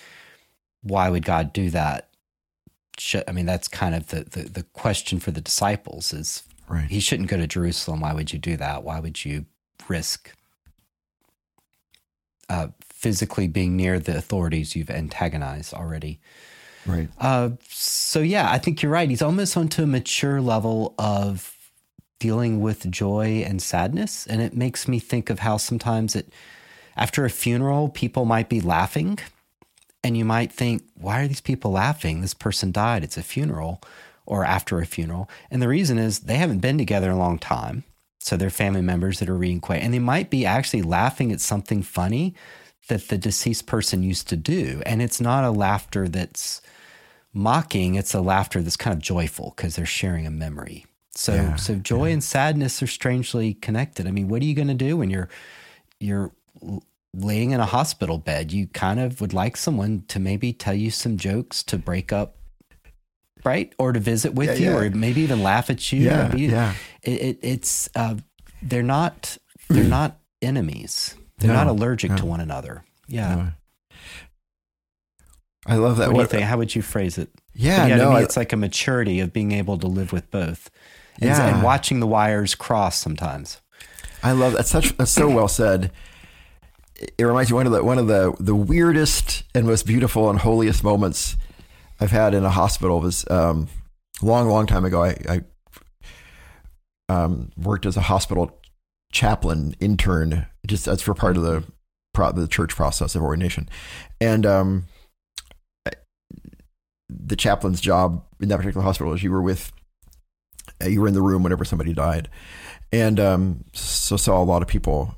[0.83, 2.09] why would God do that?
[3.29, 6.89] I mean, that's kind of the, the, the question for the disciples is right.
[6.89, 8.01] he shouldn't go to Jerusalem.
[8.01, 8.85] Why would you do that?
[8.85, 9.45] Why would you
[9.87, 10.35] risk
[12.49, 16.21] uh, physically being near the authorities you've antagonized already?
[16.87, 17.09] Right.
[17.19, 19.09] Uh, so yeah, I think you're right.
[19.09, 21.57] He's almost onto a mature level of
[22.19, 26.33] dealing with joy and sadness, and it makes me think of how sometimes it,
[26.97, 29.19] after a funeral, people might be laughing,
[30.03, 32.21] and you might think, "Why are these people laughing?
[32.21, 33.05] This person died.
[33.05, 33.81] It's a funeral."
[34.27, 35.29] Or after a funeral.
[35.51, 37.83] And the reason is they haven't been together in a long time.
[38.21, 39.83] So they're family members that are reacquainted.
[39.83, 42.37] And they might be actually laughing at something funny
[42.89, 44.83] that the deceased person used to do.
[44.87, 46.61] And it's not a laughter that's
[47.33, 50.87] mocking, it's a laughter that's kind of joyful because they're sharing a memory.
[51.15, 54.07] So Yeah, so joy and sadness are strangely connected.
[54.07, 55.29] I mean, what are you going to do when you're
[55.99, 56.33] you're
[57.13, 58.53] laying in a hospital bed?
[58.53, 62.37] You kind of would like someone to maybe tell you some jokes to break up
[63.45, 64.87] right or to visit with Yeah, you yeah.
[64.87, 66.01] or maybe even laugh at you.
[66.01, 66.75] Yeah, mean, yeah.
[67.03, 68.17] It, it, it's uh,
[68.63, 69.37] they're not
[69.69, 71.15] they're not enemies.
[71.41, 72.17] They're No, not allergic no.
[72.19, 72.85] to one another.
[73.09, 73.37] Yeah.
[73.37, 74.01] Uh,
[75.67, 76.09] I love that.
[76.09, 76.43] What do you think?
[76.45, 77.29] How would you phrase it?
[77.55, 77.87] Yeah.
[77.87, 78.05] yeah, no.
[78.05, 80.71] to me, I, it's like a maturity of being able to live with both.
[81.21, 81.55] And, Yeah.
[81.55, 83.61] and watching the wires cross sometimes.
[84.23, 85.91] I love that's such that's so well said.
[86.97, 90.29] It it reminds me one of the one of the the weirdest and most beautiful
[90.31, 91.37] and holiest moments
[92.01, 93.69] I've had in a hospital was um,
[94.23, 95.03] long long time ago.
[95.03, 95.41] I, I
[97.09, 98.59] um, worked as a hospital
[99.13, 101.65] chaplain intern, just as for part of the
[102.13, 103.69] pro, the church process of ordination,
[104.21, 104.87] and um,
[107.09, 109.73] the chaplain's job in that particular hospital is you were with
[110.87, 112.29] you were in the room whenever somebody died,
[112.93, 115.15] and um, so saw a lot of people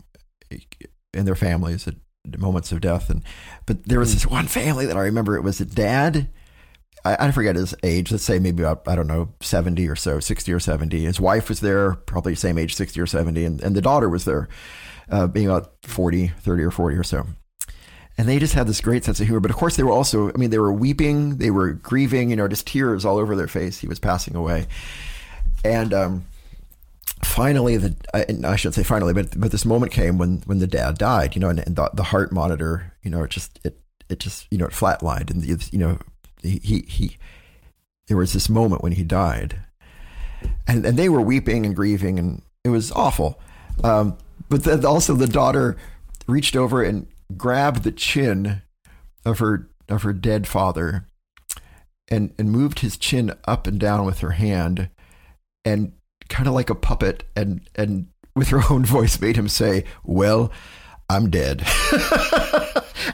[1.14, 1.94] and their families at
[2.38, 3.10] moments of death.
[3.10, 3.22] And
[3.66, 5.36] but there was this one family that I remember.
[5.36, 6.28] It was a dad.
[7.04, 8.12] I, I forget his age.
[8.12, 11.04] Let's say maybe about I don't know seventy or so, sixty or seventy.
[11.04, 14.24] His wife was there, probably same age, sixty or seventy, and, and the daughter was
[14.24, 14.48] there,
[15.10, 17.26] uh, being about 40, 30 or forty or so.
[18.18, 19.40] And they just had this great sense of humor.
[19.40, 22.36] But of course, they were also, I mean, they were weeping, they were grieving, you
[22.36, 23.78] know, just tears all over their face.
[23.78, 24.66] He was passing away.
[25.64, 26.24] And um,
[27.24, 30.66] finally, the I, I shouldn't say finally, but but this moment came when when the
[30.66, 33.78] dad died, you know, and, and the, the heart monitor, you know, it just it
[34.08, 35.98] it just you know it flatlined, and you know
[36.42, 37.16] he he
[38.08, 39.60] there was this moment when he died,
[40.66, 43.40] and and they were weeping and grieving, and it was awful.
[43.82, 45.76] Um, but then also the daughter
[46.26, 48.62] reached over and grabbed the chin
[49.24, 51.06] of her of her dead father,
[52.08, 54.88] and and moved his chin up and down with her hand,
[55.64, 55.92] and
[56.28, 60.50] kind of like a puppet, and and with her own voice made him say, "Well,
[61.12, 61.62] I'm dead."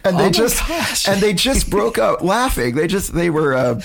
[0.05, 1.09] and they Oh just gosh.
[1.09, 2.75] and they just broke up laughing.
[2.75, 3.81] They just they were uh,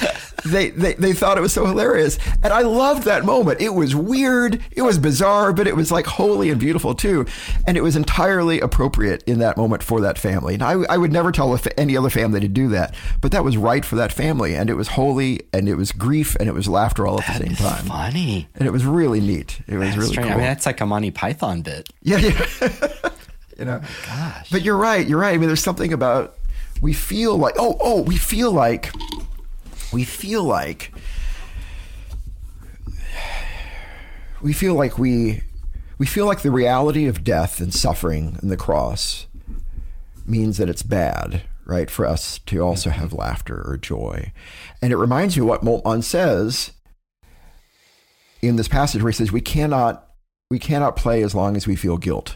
[0.45, 3.61] they, they they thought it was so hilarious, and I loved that moment.
[3.61, 7.25] It was weird, it was bizarre, but it was like holy and beautiful too,
[7.67, 10.53] and it was entirely appropriate in that moment for that family.
[10.55, 13.57] And I I would never tell any other family to do that, but that was
[13.57, 16.67] right for that family, and it was holy, and it was grief, and it was
[16.67, 18.47] laughter all at the same time, funny.
[18.55, 19.61] and it was really neat.
[19.67, 20.27] It was That's really strange.
[20.29, 20.33] cool.
[20.33, 21.89] I mean, that's like a Monty Python bit.
[22.01, 22.87] Yeah, yeah.
[23.57, 23.81] you oh know.
[24.05, 24.49] Gosh.
[24.49, 25.07] But you're right.
[25.07, 25.33] You're right.
[25.33, 26.37] I mean, there's something about
[26.81, 28.91] we feel like oh oh we feel like
[29.91, 30.91] we feel like
[34.41, 35.41] we feel like we
[35.97, 39.27] we feel like the reality of death and suffering and the cross
[40.25, 41.89] means that it's bad, right?
[41.89, 42.99] For us to also mm-hmm.
[42.99, 44.31] have laughter or joy.
[44.81, 46.71] And it reminds me what Moltmann says
[48.41, 50.09] in this passage where he says we cannot
[50.49, 52.35] we cannot play as long as we feel guilt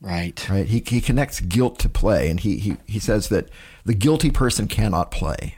[0.00, 0.48] Right.
[0.48, 0.66] right?
[0.66, 3.48] He, he connects guilt to play, and he, he, he says that
[3.84, 5.56] the guilty person cannot play.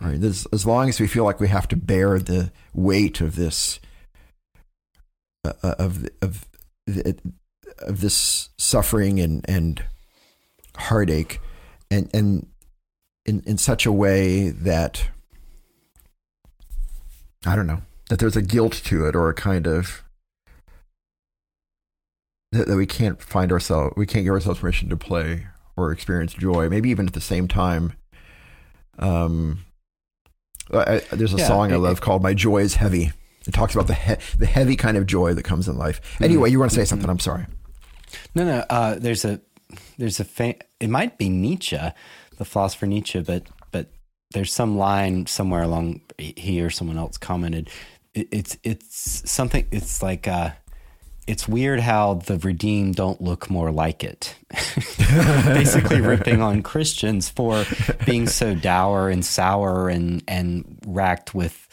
[0.00, 0.20] Right?
[0.20, 3.80] This, as long as we feel like we have to bear the weight of this,
[5.44, 6.46] uh, of of
[7.78, 9.82] of this suffering and and
[10.76, 11.40] heartache,
[11.90, 12.46] and and
[13.24, 15.08] in in such a way that
[17.46, 20.03] I don't know that there's a guilt to it or a kind of
[22.54, 26.32] that, that we can't find ourselves we can't give ourselves permission to play or experience
[26.34, 27.92] joy maybe even at the same time
[28.98, 29.64] um
[30.72, 33.12] I, there's a Yeah, song i it- love called my joy is heavy
[33.46, 36.50] it talks about the he- the heavy kind of joy that comes in life anyway
[36.50, 37.46] you want to say something i'm sorry
[38.34, 38.64] No, no.
[38.70, 39.40] Uh, there's a
[39.98, 41.76] there's a fa- it might be Nietzsche,
[42.38, 43.88] the philosopher Nietzsche, but but
[44.32, 47.68] there's some line somewhere along he or someone else commented.
[48.14, 49.66] It, it's it's something.
[49.72, 50.50] It's like uh,
[51.26, 54.36] it's weird how the redeemed don't look more like it.
[55.46, 57.64] Basically, ripping on Christians for
[58.04, 61.68] being so dour and sour and and racked with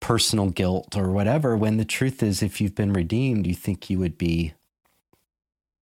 [0.00, 1.56] personal guilt or whatever.
[1.56, 4.52] When the truth is, if you've been redeemed, you think you would be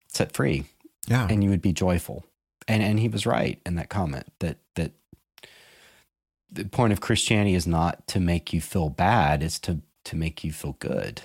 [0.09, 0.67] set free
[1.07, 2.25] yeah and you would be joyful.
[2.69, 4.93] And and he was right in that comment that that
[6.51, 10.45] the point of Christianity is not to make you feel bad, it's to to make
[10.45, 11.23] you feel good.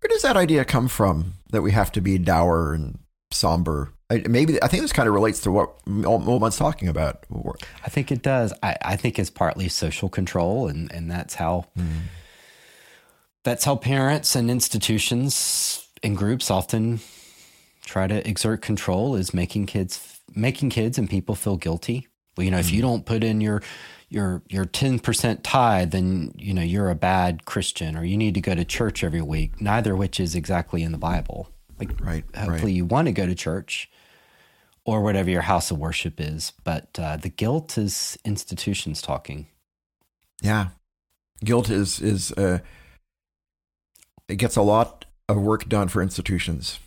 [0.00, 2.98] Where does that idea come from that we have to be dour and
[3.30, 7.24] somber I, maybe i think this kind of relates to what Moltmann's talking about
[7.84, 8.52] I think it does.
[8.62, 12.00] I, I think it's partly social control and, and that's how hmm.
[13.44, 17.00] that's how parents and institutions and groups often
[17.84, 22.06] try to exert control is making kids making kids and people feel guilty.
[22.36, 22.88] Well, you know, if you hmm.
[22.88, 23.62] don't put in your
[24.08, 28.34] your your ten percent tithe, then you know you're a bad Christian, or you need
[28.34, 29.60] to go to church every week.
[29.60, 31.50] Neither of which is exactly in the Bible.
[31.78, 32.74] Like, Right, hopefully, right.
[32.74, 33.88] you want to go to church
[34.84, 36.52] or whatever your house of worship is.
[36.64, 39.46] But uh, the guilt is institutions talking.
[40.42, 40.68] Yeah,
[41.44, 42.60] guilt is is uh,
[44.28, 46.78] it gets a lot of work done for institutions.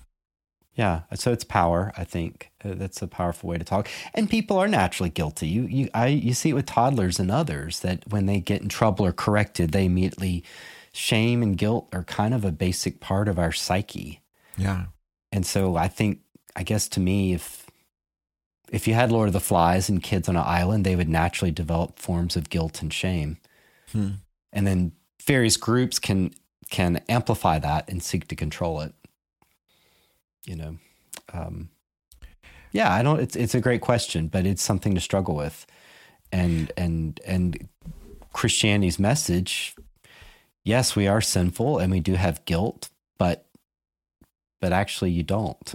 [0.75, 1.91] Yeah, so it's power.
[1.97, 3.89] I think Uh, that's a powerful way to talk.
[4.13, 5.47] And people are naturally guilty.
[5.47, 8.69] You, you, I, you see it with toddlers and others that when they get in
[8.69, 10.43] trouble or corrected, they immediately
[10.93, 14.21] shame and guilt are kind of a basic part of our psyche.
[14.57, 14.85] Yeah,
[15.31, 16.19] And so I think,
[16.55, 17.65] I guess to me, if
[18.71, 21.51] if you had Lord of the Flies and kids on an island, they would naturally
[21.51, 23.37] develop forms of guilt and shame.
[23.91, 24.11] Hmm.
[24.53, 24.91] And then
[25.25, 26.31] various groups can
[26.69, 28.93] can amplify that and seek to control it.
[30.45, 30.77] You know,
[31.33, 31.69] um,
[32.71, 33.19] yeah, I don't.
[33.19, 35.65] It's it's a great question, but it's something to struggle with,
[36.31, 37.67] and and and
[38.33, 39.75] Christianity's message
[40.63, 43.45] yes, we are sinful and we do have guilt, but
[44.59, 45.73] but actually you don't.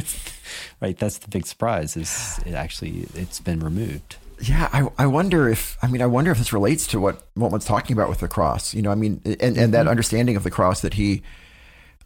[0.80, 0.98] right?
[0.98, 4.16] That's the big surprise is it actually it's been removed.
[4.42, 7.64] Yeah, I, I wonder if I mean I wonder if this relates to what Moltmann's
[7.66, 8.74] talking about with the cross.
[8.74, 9.70] You know, I mean, and, and Mm-hmm.
[9.72, 11.22] that understanding of the cross that he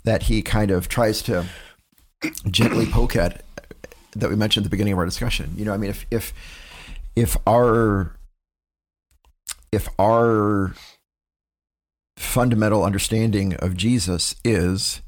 [0.05, 1.47] that he kind of tries to
[2.51, 3.45] gently poke at
[4.17, 5.53] that we mentioned at the beginning of our discussion.
[5.57, 6.33] You know, I mean, if if
[7.17, 8.17] if our
[9.73, 10.75] if our
[12.17, 15.03] fundamental understanding of Jesus is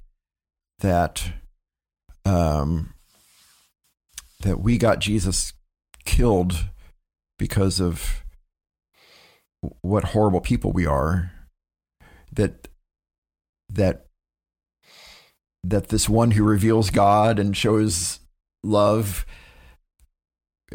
[0.80, 1.32] that
[2.24, 2.94] um,
[4.40, 5.52] that we got Jesus
[6.04, 6.66] killed
[7.38, 8.24] because of
[9.80, 11.32] what horrible people we are
[12.32, 12.68] that
[13.68, 14.05] that
[15.68, 18.20] that this one who reveals God and shows
[18.62, 19.26] love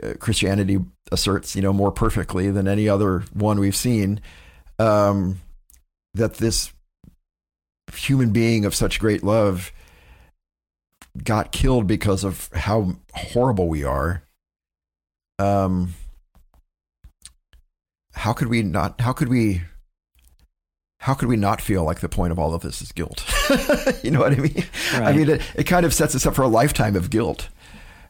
[0.02, 0.80] uh, Christianity
[1.12, 4.22] asserts you know more perfectly than any other one we've seen
[4.80, 5.42] um,
[6.14, 6.72] that this
[7.94, 9.72] human being of such great love
[11.24, 14.24] got killed because of how horrible we are.
[15.40, 15.94] Um
[18.14, 19.62] how could we not how could we
[21.02, 23.24] how could we not feel like the point of all of this is guilt
[24.04, 26.44] you know what i mean i mean it, it kind of sets us up for
[26.44, 27.50] a lifetime of guilt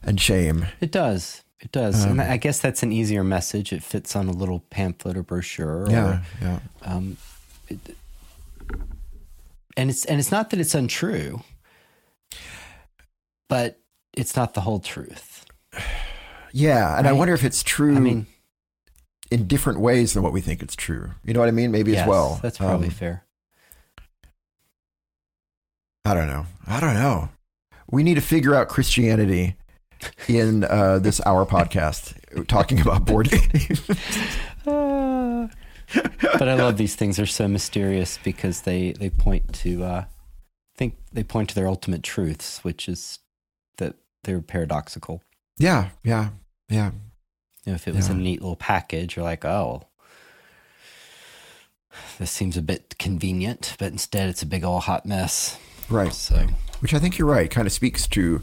[0.02, 1.42] and shame It does.
[1.60, 2.04] It does.
[2.04, 3.72] Um, and I guess that's an easier message.
[3.72, 5.86] It fits on a little pamphlet or brochure.
[5.88, 7.16] yeah Or, yeah um,
[7.68, 7.78] it,
[9.76, 11.40] and it's and it's not that it's untrue,
[13.48, 13.78] but
[14.12, 15.44] it's not the whole truth.
[16.52, 18.26] yeah and i wonder if it's true I mean,
[19.32, 21.96] in different ways than what we think it's true you know what i mean maybe
[21.96, 23.24] as well That's probably Um, fair.
[26.04, 26.46] I don't know.
[26.66, 27.28] I don't know.
[27.90, 29.54] We need to figure out Christianity
[30.26, 32.14] in uh, this hour podcast
[32.48, 33.80] talking about board games.
[36.38, 37.18] But I love these things.
[37.18, 41.68] They're so mysterious because they they point to uh, I think they point to their
[41.68, 43.18] ultimate truths, which is
[43.76, 45.22] that they're paradoxical.
[45.58, 46.30] yeah, yeah,
[46.70, 46.92] yeah.
[47.64, 49.82] You know, if it was a neat little package, you're like, oh,
[52.18, 55.58] this seems a bit convenient, but instead it's a big old hot mess.
[55.88, 56.12] Right.
[56.12, 56.46] So
[56.80, 57.50] Which I think you're right.
[57.50, 58.42] Kind of speaks to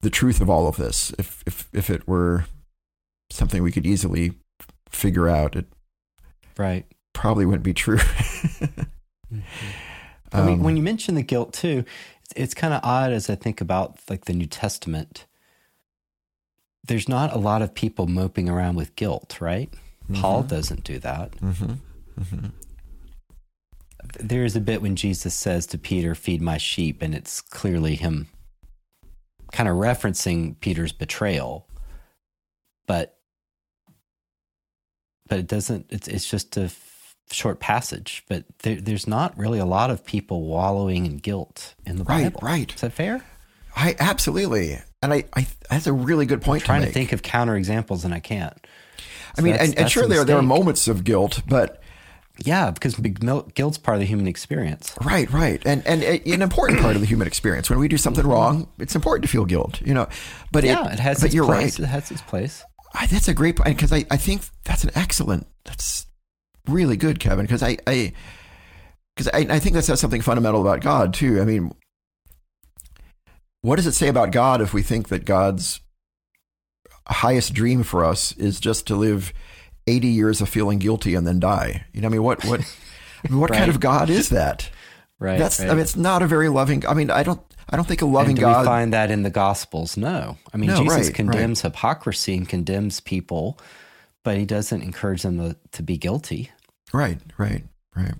[0.00, 1.12] the truth of all of this.
[1.18, 2.46] If if if it were
[3.30, 4.32] something we could easily
[4.90, 5.66] figure out, it
[6.56, 6.86] right.
[7.12, 7.98] probably wouldn't be true.
[10.32, 11.84] I mean, Um, when you mention the guilt too,
[12.22, 15.26] it's, it's kind of odd as I think about like the New Testament.
[16.86, 19.72] There's not a lot of people moping around with guilt, right?
[20.14, 21.32] Paul doesn't do that.
[21.32, 21.78] mhm,
[22.20, 22.52] mhm.
[24.20, 27.94] There is a bit when Jesus says to Peter, "Feed my sheep," and it's clearly
[27.96, 28.28] him
[29.52, 31.66] kind of referencing Peter's betrayal,
[32.86, 33.18] but
[35.26, 35.86] but it doesn't.
[35.88, 38.24] It's it's just a f- short passage.
[38.28, 42.24] But there, there's not really a lot of people wallowing in guilt in the Bible.
[42.24, 42.46] Right, Bible.
[42.46, 42.74] right.
[42.74, 43.24] Is that fair?
[43.74, 46.64] I absolutely, and I, I that's a really good point.
[46.64, 48.54] trying to, to, think of counterexamples, and I can't.
[49.38, 51.80] I mean, that's- and, and sure there there are moments of guilt, but
[52.44, 54.94] Yeah, because guilt's part of the human experience.
[55.04, 57.70] right, right, and and an important part of the human experience.
[57.70, 60.08] When we do something wrong, it's important to feel guilt, you know.
[60.50, 61.78] But Yeah, it, has But its you're place.
[61.78, 61.86] right.
[61.88, 62.64] It has its place.
[62.94, 65.46] I, that's a great point because I, I think that's an excellent.
[65.64, 66.06] That's
[66.68, 67.44] really good, Kevin.
[67.44, 68.12] Because I I
[69.16, 71.40] because I, I think that says something fundamental about God too.
[71.40, 71.72] I mean,
[73.64, 75.80] what does it say about God if we think that God's
[77.06, 79.32] highest dream for us is just to live
[79.86, 81.86] eighty years of feeling guilty and then die?
[81.94, 84.68] You know, I mean, what what I mean, what kind of God is that?
[85.18, 85.38] Right.
[85.38, 85.70] That's right.
[85.70, 86.86] I mean, it's not a very loving.
[86.86, 87.40] I mean, I don't
[87.70, 88.60] I don't think a loving God.
[88.60, 89.96] we find that in the Gospels?
[89.96, 90.36] No.
[90.52, 93.58] I mean, No, Jesus right, condemns hypocrisy and condemns people,
[94.24, 96.50] but he doesn't encourage them to, to be guilty.
[96.92, 97.64] right, right,
[97.96, 98.14] right,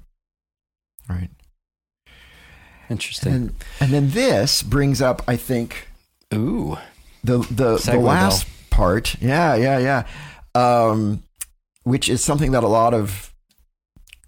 [1.06, 1.28] right.
[2.90, 3.32] Interesting.
[3.32, 5.88] And and then this brings up, I think,
[6.32, 6.76] Ooh.
[7.22, 9.20] the the, the last part.
[9.20, 10.06] Yeah, yeah, yeah.
[10.54, 11.22] Um,
[11.82, 13.32] which is something that a lot of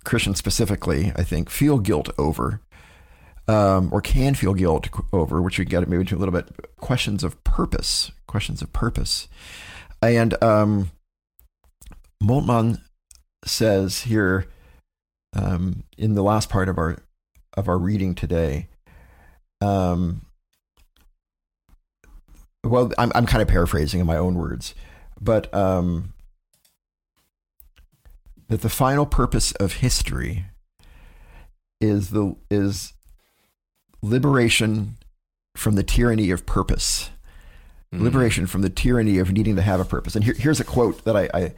[0.05, 2.61] Christians specifically, I think, feel guilt over.
[3.49, 6.49] Um, or can feel guilt over, which we get maybe to a little bit
[6.81, 9.29] questions of purpose, questions of purpose,
[10.03, 10.91] and um,
[12.21, 12.81] Moltmann
[13.45, 14.47] says here
[15.33, 16.99] um, in the last part of our
[17.57, 18.69] of our reading today.
[19.61, 20.23] Um,
[22.65, 24.75] well, I'm I'm kind of paraphrasing in my own words,
[25.21, 26.13] but um,
[28.49, 30.45] that the final purpose of history
[31.81, 32.93] is the is
[34.03, 34.97] liberation
[35.57, 37.11] from the tyranny of purpose
[37.95, 38.01] Mm.
[38.01, 40.17] liberation from the tyranny of needing to have a purpose.
[40.17, 41.55] And here, here's a quote that I I,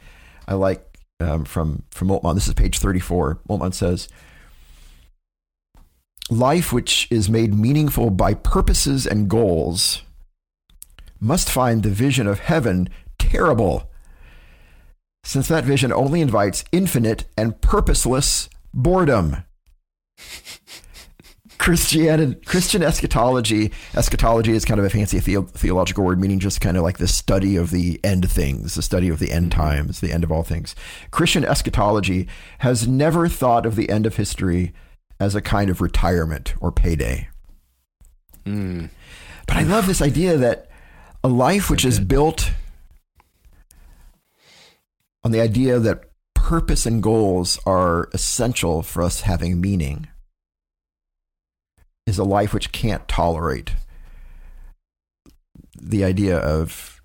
[0.47, 2.35] I like um, from from Moltmann.
[2.35, 3.39] This is page 34.
[3.49, 4.07] Moltmann says,
[6.29, 10.03] life which is made meaningful by purposes and goals
[11.19, 13.89] must find the vision of heaven terrible,
[15.23, 19.37] since that vision only invites infinite and purposeless boredom.
[21.57, 26.77] Christianity, Christian eschatology, eschatology is kind of a fancy theo- theological word, meaning just kind
[26.77, 30.13] of like the study of the end things, the study of the end times, the
[30.13, 30.73] end of all things.
[31.11, 34.71] Christian eschatology has never thought of the end of history
[35.19, 37.27] as a kind of retirement or payday.
[38.45, 38.89] Mm.
[39.47, 40.69] But I love this idea that
[41.23, 42.51] a life which is built
[45.23, 50.07] on the idea that purpose and goals are essential for us having meaning
[52.07, 53.75] is a life which can't tolerate
[55.79, 57.01] the idea of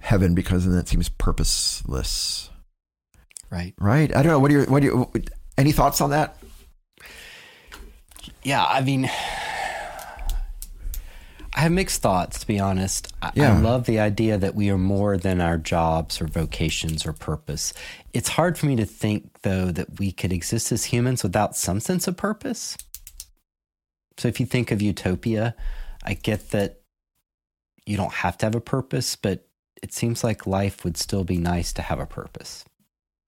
[0.00, 2.50] heaven because then it seems purposeless.
[3.50, 3.74] Right.
[3.78, 4.14] Right?
[4.14, 4.38] I don't know.
[4.38, 5.12] What do you what do you
[5.58, 6.41] any thoughts on that?
[8.42, 9.08] Yeah, I mean,
[11.54, 13.12] I have mixed thoughts, to be honest.
[13.22, 13.56] I, Yeah.
[13.56, 17.72] I love the idea that we are more than our jobs or vocations or purpose.
[18.12, 21.78] It's hard for me to think, though, that we could exist as humans without some
[21.78, 22.76] sense of purpose.
[24.18, 25.54] So if you think of utopia,
[26.04, 26.80] I get that
[27.86, 29.46] you don't have to have a purpose, but
[29.82, 32.64] it seems like life would still be nice to have a purpose.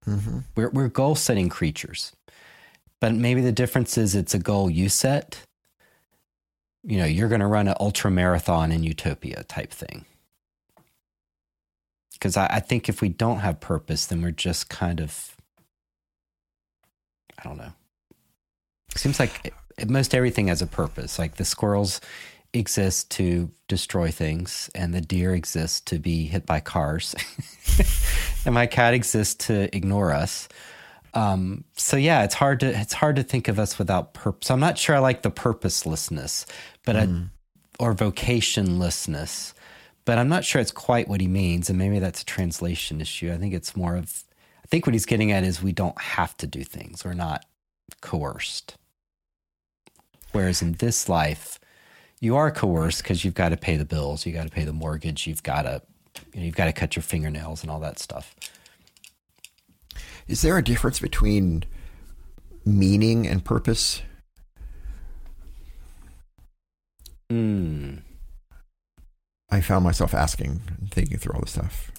[0.07, 0.41] Mm-hmm.
[0.55, 2.13] We're, we're goal setting creatures.
[3.05, 5.39] But maybe the difference is it's a goal you set.
[6.83, 10.07] You know, you're going to run an ultra marathon in utopia type thing.
[12.15, 15.37] Because I, I think if we don't have purpose, then we're just kind of,
[17.39, 17.75] I don't know.
[18.97, 21.19] Seems like it, most everything has a purpose.
[21.19, 22.01] Like the squirrels
[22.55, 27.15] exist to destroy things, and the deer exists to be hit by cars,
[28.47, 30.49] and my cat exists to ignore us.
[31.15, 34.51] Um, so yeah, it's hard to it's hard to think of us without purpose.
[34.51, 36.45] I'm not sure I like the purposelessness,
[36.85, 37.09] but I,
[37.79, 39.55] or vocationlessness,
[40.05, 43.33] but I'm not sure it's quite what he means, and maybe that's a translation issue.
[43.33, 44.25] I think it's more of
[44.65, 47.05] I think what he's getting at is we don't have to do things.
[47.05, 47.45] We're not
[48.01, 48.77] coerced.
[50.33, 51.61] Whereas in this life,
[52.21, 54.73] you are coerced because you've got to pay the bills, you got to pay the
[54.73, 55.81] mortgage, you've got to
[56.33, 58.35] you know, you've got to cut your fingernails and all that stuff.
[60.27, 61.65] Is there a difference between
[62.65, 64.03] meaning and purpose?
[67.29, 67.97] Hmm.
[69.51, 71.93] I found myself asking and thinking through all this stuff.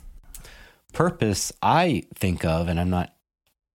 [0.93, 3.13] purpose I think of, and I'm not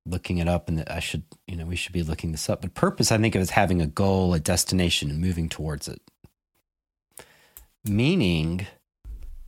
[0.05, 2.63] looking it up, and I should, you know, we should be looking this up.
[2.63, 6.03] But purpose, I think of as having a goal, a destination, and moving towards it.
[7.85, 8.67] Meaning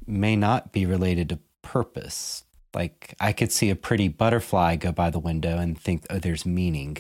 [0.07, 2.45] may not be related to purpose.
[2.75, 6.47] Like I could see a pretty butterfly go by the window and think, oh, there's
[6.47, 6.99] meaning.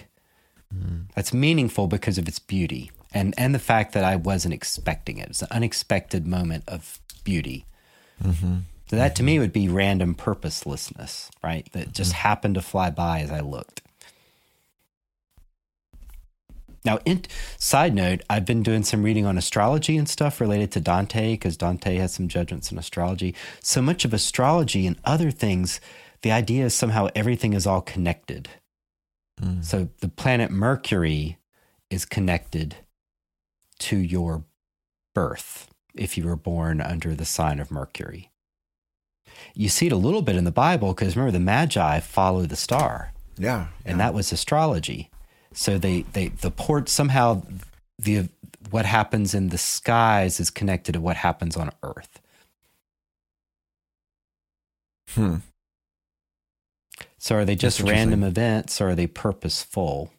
[1.15, 5.31] That's meaningful because of its beauty and and the fact that I wasn't expecting it.
[5.31, 7.67] It's an unexpected moment of beauty.
[8.23, 8.59] Mm-hmm.
[8.89, 9.27] So that to mm-hmm.
[9.27, 11.69] me would be random purposelessness, right?
[11.73, 12.29] That just mm-hmm.
[12.29, 13.83] happened to fly by as I looked.
[16.85, 17.23] Now, in,
[17.59, 21.57] side note, I've been doing some reading on astrology and stuff related to Dante because
[21.57, 23.35] Dante has some judgments in astrology.
[23.61, 25.81] So much of astrology and other things,
[26.23, 28.49] the idea is somehow everything is all connected.
[29.41, 29.65] Mm.
[29.65, 31.39] So the planet Mercury
[31.89, 32.77] is connected
[33.81, 34.45] to your
[35.15, 38.31] birth if you were born under the sign of Mercury.
[39.55, 42.57] You see it a little bit in the Bible because remember the Magi follow the
[42.57, 43.69] star Yeah.
[43.85, 45.11] and that was astrology.
[45.55, 47.43] So they they the port somehow
[47.99, 48.29] the
[48.71, 52.21] what happens in the skies is connected to what happens on Earth.
[55.11, 55.37] Hmm.
[57.19, 60.11] So are they just random events or are they purposeful?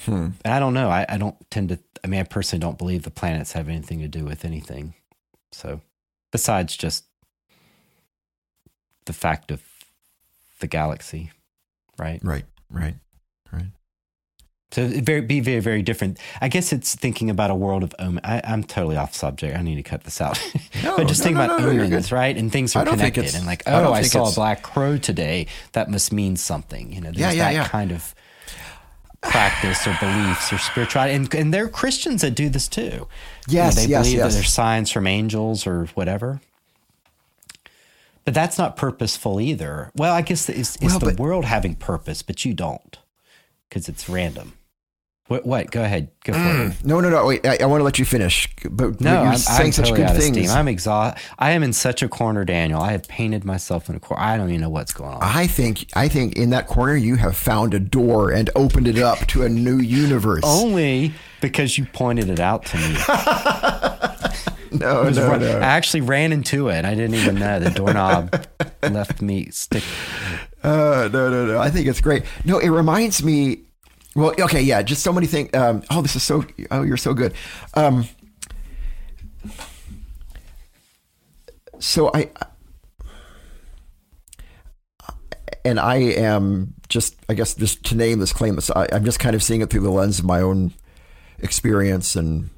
[0.00, 0.28] Hmm.
[0.44, 0.88] And I don't know.
[0.88, 1.78] I, I don't tend to.
[2.04, 4.94] I mean, I personally don't believe the planets have anything to do with anything.
[5.52, 5.80] So,
[6.30, 7.04] besides just
[9.06, 9.62] the fact of
[10.60, 11.32] the galaxy,
[11.98, 12.20] right?
[12.22, 12.44] Right.
[12.70, 12.82] Right.
[12.82, 12.94] Right.
[14.70, 16.18] So it very be very very different.
[16.42, 18.20] I guess it's thinking about a world of omen.
[18.22, 19.56] I, I'm totally off subject.
[19.56, 20.38] I need to cut this out.
[20.84, 22.36] No, but just no, think no, about no, no, you're omens, right?
[22.36, 23.34] And things are connected.
[23.34, 25.48] And like, oh, I, think saw a black crow today.
[25.72, 26.92] That must mean something.
[26.92, 27.68] You know, there's Yeah, yeah, that yeah.
[27.68, 28.14] kind of
[29.22, 31.14] practice or beliefs or spirituality.
[31.14, 32.82] And and there are Christians that do this too.
[32.82, 33.06] You know,
[33.48, 34.28] Yes, they yes, believe yes.
[34.28, 36.40] that there's signs from angels or whatever.
[38.24, 39.90] But that's not purposeful either.
[39.96, 42.98] Well, I guess it's, it's Well, the but- world having purpose, but you don't
[43.68, 44.52] because it's random.
[45.28, 45.44] What?
[45.46, 45.70] What?
[45.70, 46.08] Go ahead.
[46.24, 46.84] Go for it.
[46.84, 47.26] No, no, no.
[47.26, 48.48] Wait, I, I want to let you finish.
[48.70, 50.50] But No, you're I'm, saying I'm such totally good things.
[50.50, 51.22] I'm exhausted.
[51.38, 52.80] I am in such a corner, Daniel.
[52.80, 54.22] I have painted myself in a corner.
[54.22, 55.18] I don't even know what's going on.
[55.22, 58.98] I think I think in that corner you have found a door and opened it
[58.98, 60.42] up to a new universe.
[60.46, 61.12] Only
[61.42, 62.96] because you pointed it out to me.
[64.70, 65.58] No, It was no, no.
[65.58, 66.84] I actually ran into it.
[66.84, 68.44] I didn't even know the doorknob
[68.82, 69.82] left me stick.
[70.60, 71.58] Uh, no, no, no.
[71.60, 72.24] I think it's great.
[72.44, 73.60] No, it reminds me.
[74.16, 74.82] Well, okay, yeah.
[74.82, 75.52] Just so many things.
[75.54, 76.44] Um, oh, this is so.
[76.70, 77.34] Oh, you're so good.
[77.74, 78.08] Um,
[81.78, 82.30] so I,
[85.64, 87.16] and I am just.
[87.28, 89.70] I guess just to name this claim, this, I, I'm just kind of seeing it
[89.70, 90.72] through the lens of my own
[91.38, 92.50] experience and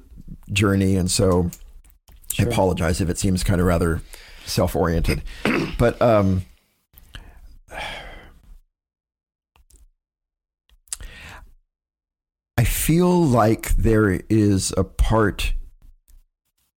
[0.51, 1.51] journey, and so
[2.39, 4.01] I apologize if it seems kind of rather
[4.45, 5.21] self-oriented,
[5.77, 6.43] but um.
[12.61, 15.53] I feel like there is a part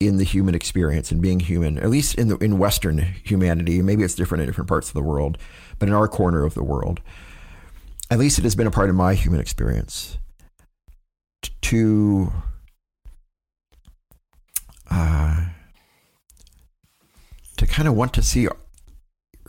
[0.00, 3.82] in the human experience and being human, at least in the in Western humanity.
[3.82, 5.36] Maybe it's different in different parts of the world,
[5.78, 7.02] but in our corner of the world,
[8.10, 10.16] at least it has been a part of my human experience
[11.60, 12.32] to
[14.90, 15.48] uh,
[17.58, 18.48] to kind of want to see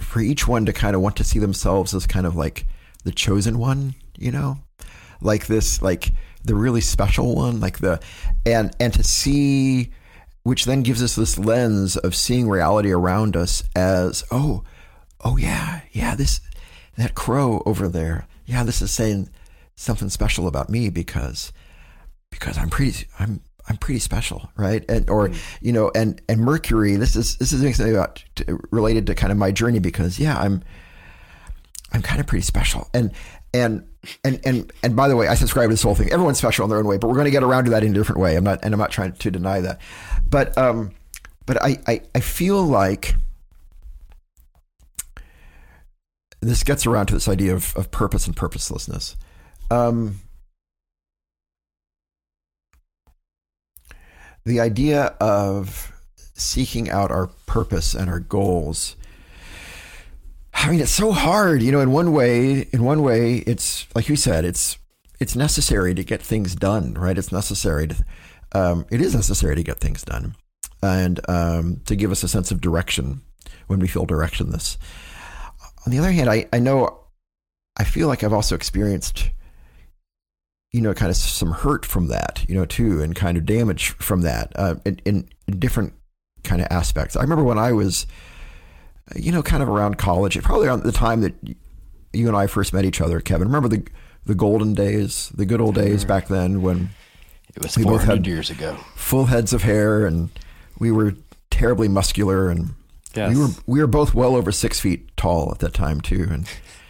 [0.02, 2.66] for each one to kind of want to see themselves as kind of like
[3.06, 4.60] the chosen one, you know,
[5.22, 6.14] like this, like
[6.44, 8.00] the really special one, like the,
[8.46, 9.92] and, and to see,
[10.44, 14.64] which then gives us this lens of seeing reality around us as, oh,
[15.24, 16.42] oh yeah, yeah, this,
[16.98, 18.28] that crow over there.
[18.46, 19.30] Yeah, this is saying
[19.76, 21.52] something special about me because,
[22.30, 24.86] because I'm pretty, I'm, I'm pretty special, right?
[24.90, 25.66] And or mm-hmm.
[25.66, 26.96] you know, and and Mercury.
[26.98, 28.24] This is this is something about
[28.72, 30.64] related to kind of my journey because yeah, I'm
[31.92, 32.88] I'm kind of pretty special.
[32.94, 33.12] And
[33.54, 33.88] and
[34.24, 36.12] and and and by the way, I subscribe to this whole thing.
[36.12, 37.92] Everyone's special in their own way, but we're going to get around to that in
[37.92, 38.36] a different way.
[38.36, 39.80] I'm not and I'm not trying to deny that,
[40.30, 40.92] but um,
[41.46, 43.16] but I I, I feel like
[46.42, 49.16] this gets around to this idea of, of purpose and purposelessness.
[49.72, 50.20] Um,
[54.46, 55.92] the idea of
[56.36, 58.96] seeking out our purpose and our goals
[60.56, 64.10] i mean it's so hard you know in one way in one way it's like
[64.10, 64.78] you said it's
[65.20, 68.06] it's necessary to get things done right it's necessary to
[68.52, 70.36] um, it is necessary to get things done
[70.82, 73.22] and um, to give us a sense of direction
[73.68, 74.78] when we feel directionless
[75.86, 77.00] on the other hand I, I know
[77.78, 79.30] i feel like i've also experienced
[80.76, 83.92] you know, kind of some hurt from that, you know, too, and kind of damage
[83.92, 85.94] from that uh, in, in, different
[86.44, 87.16] kind of aspects.
[87.16, 88.06] I remember when I was,
[89.16, 91.34] you know, kind of around college, probably around the time that
[92.14, 93.48] you and I first met each other, Kevin.
[93.48, 93.84] Remember the
[94.26, 96.90] the golden days, the good old days back then when
[97.56, 98.78] It was We both 400 had- years ago.
[98.96, 100.30] full heads of hair and
[100.80, 101.14] we were
[101.52, 102.74] terribly muscular and
[103.14, 103.30] Yes.
[103.34, 106.28] we were we were both well over six feet tall at that time too.
[106.32, 106.48] And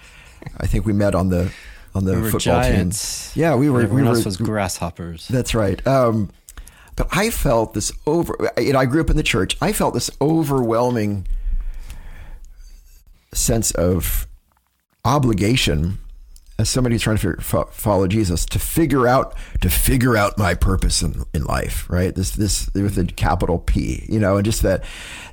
[0.58, 1.52] I think we met on the
[1.94, 3.34] on the We football giants.
[3.34, 3.42] team.
[3.42, 3.82] Yeah, we were.
[3.82, 5.28] Everyone we were, else was grasshoppers.
[5.28, 5.86] That's right.
[5.88, 6.30] Um,
[6.96, 8.36] but I felt this over.
[8.58, 9.56] You know, I grew up in the church.
[9.62, 11.28] I felt this overwhelming
[13.36, 14.28] sense of
[15.04, 16.00] obligation
[16.58, 20.54] as somebody trying to figure, fo- follow Jesus to figure out to figure out my
[20.54, 21.90] purpose in, in life.
[21.90, 22.16] Right.
[22.16, 24.06] This this with a capital P.
[24.08, 24.84] You know, and just that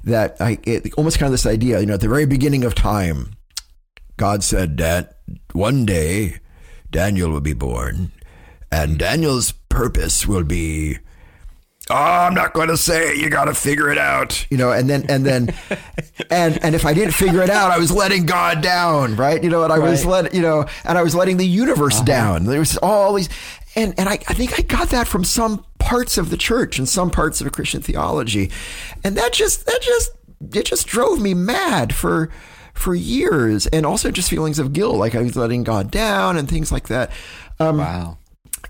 [0.05, 1.81] that I it, almost kind of this idea.
[1.81, 3.35] You know, at the very beginning of time,
[4.17, 5.19] God said that
[5.53, 6.39] one day
[6.91, 8.13] Daniel will be born,
[8.71, 10.99] and Daniel's purpose will be.
[11.91, 13.11] Oh, I'm not going to say.
[13.11, 13.17] it.
[13.19, 14.71] You got to figure it out, you know.
[14.71, 15.55] And then, and then,
[16.31, 19.43] and and if I didn't figure it out, I was letting God down, right?
[19.43, 20.25] You know, and I was Right.
[20.25, 22.45] let, you know, and I was letting the universe down.
[22.45, 23.29] There was all these,
[23.75, 26.89] and and I, I think I got that from some parts of the church and
[26.89, 28.51] some parts of Christian theology,
[29.03, 30.11] and that just that just
[30.55, 32.31] it just drove me mad for
[32.75, 36.49] for years, and also just feelings of guilt, like I was letting God down and
[36.49, 37.11] things like that.
[37.59, 38.19] Um, wow.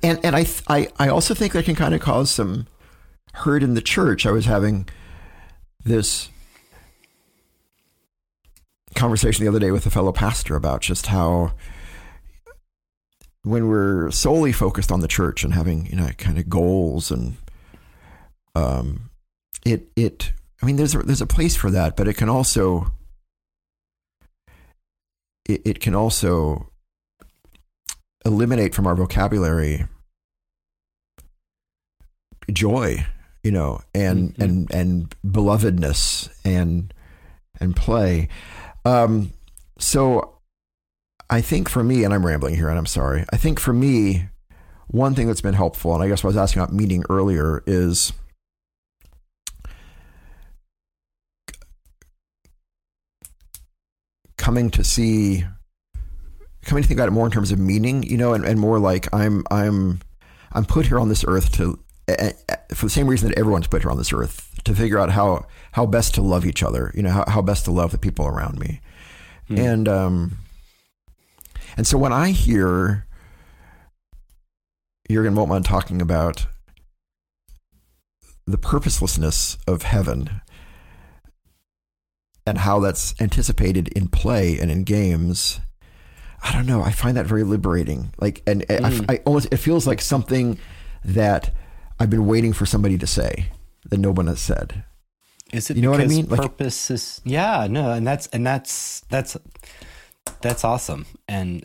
[0.03, 2.67] and and I, th- I I also think that can kind of cause some
[3.33, 4.27] hurt in the church.
[4.27, 4.89] I was having
[5.85, 6.29] this
[8.95, 11.53] conversation the other day with a fellow pastor about just how
[13.43, 17.37] when we're solely focused on the church and having you know kind of goals and
[18.55, 19.11] um
[19.65, 22.93] it it I mean there's a, there's a place for that but it can also
[25.49, 26.69] it, it can also
[28.25, 29.87] eliminate from our vocabulary
[32.53, 33.05] joy
[33.43, 34.43] you know and Mhm.
[34.45, 36.93] and and belovedness and
[37.61, 38.29] and play
[38.85, 39.33] um
[39.79, 40.39] so
[41.31, 44.29] i think for me and i'm rambling here and i'm sorry i think for me
[44.89, 47.63] one thing that's been helpful and i guess what i was asking about meeting earlier
[47.67, 48.13] is
[54.37, 55.45] coming to see
[56.65, 58.79] coming to think about it more in terms of meaning, you know, and, and more
[58.79, 60.01] like I'm I'm
[60.53, 61.79] I'm put here on this earth to,
[62.75, 65.47] for the same reason that everyone's put here on this earth, to figure out how
[65.73, 66.93] how best to love each other.
[66.95, 68.81] You know, how, how best to love the people around me,
[69.49, 70.39] and um,
[71.77, 73.07] and so when I hear
[75.11, 76.47] Jurgen Moltmann talking about
[78.47, 80.41] the purposelessness of heaven
[82.47, 85.61] and how that's anticipated in play and in games.
[86.43, 86.83] I don't know.
[86.83, 88.13] I find that very liberating.
[88.19, 89.05] Like, and mm.
[89.09, 90.59] I, I, almost it feels like something
[91.05, 91.55] that
[92.03, 93.47] I've been waiting for somebody to say
[93.89, 94.83] that no one has said.
[95.53, 96.27] Is it you know what I mean?
[96.27, 99.37] Purpose is yeah, no, and that's and that's that's
[100.41, 101.07] that's awesome.
[101.29, 101.65] And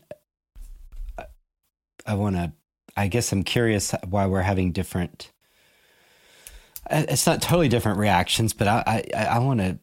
[1.18, 1.24] I,
[2.06, 2.52] I want to.
[2.96, 5.32] I guess I'm curious why we're having different.
[6.92, 9.80] It's not totally different reactions, but I I, I want to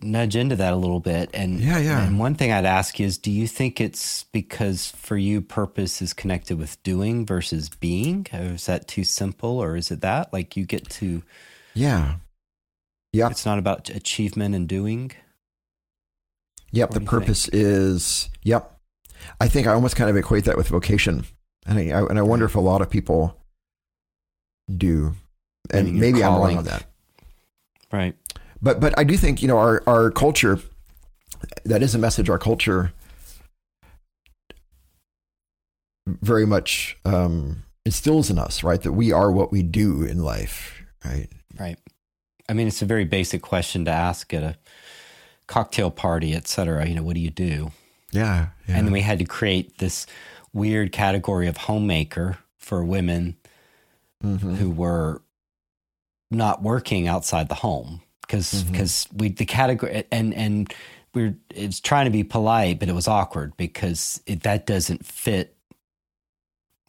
[0.00, 1.30] nudge into that a little bit.
[1.32, 2.06] And yeah, yeah.
[2.06, 6.12] And one thing I'd ask is, do you think it's because for you purpose is
[6.12, 8.26] connected with doing versus being?
[8.32, 11.22] Or is that too simple, or is it that like you get to?
[11.74, 12.16] Yeah.
[13.12, 13.30] Yeah.
[13.30, 15.12] It's not about achievement and doing.
[16.72, 16.90] Yep.
[16.90, 17.62] the purpose think?
[17.64, 18.28] is.
[18.42, 18.72] Yep.
[19.40, 21.24] I think I almost kind of equate that with vocation,
[21.66, 23.34] and I, and I wonder if a lot of people
[24.74, 25.14] do,
[25.70, 26.84] and maybe I'm wrong on that.
[27.90, 28.14] Right.
[28.60, 30.58] But but I do think you know our our culture.
[31.64, 32.92] That is a message our culture
[36.06, 38.80] very much um, instills in us, right?
[38.82, 41.28] That we are what we do in life, right?
[41.58, 41.78] Right.
[42.48, 44.56] I mean, it's a very basic question to ask at a
[45.46, 46.86] cocktail party, et cetera.
[46.86, 47.72] You know, what do you do?
[48.12, 48.76] Yeah, yeah.
[48.76, 50.06] And then we had to create this
[50.52, 53.36] weird category of homemaker for women
[54.24, 54.54] mm-hmm.
[54.54, 55.22] who were
[56.30, 59.18] not working outside the home because because mm-hmm.
[59.18, 60.74] we the category and and
[61.14, 65.56] we're it's trying to be polite, but it was awkward because it, that doesn't fit.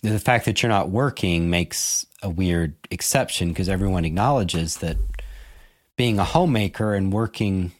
[0.04, 4.98] The fact that you're not working makes a weird exception because everyone acknowledges that
[5.96, 7.72] being a homemaker and working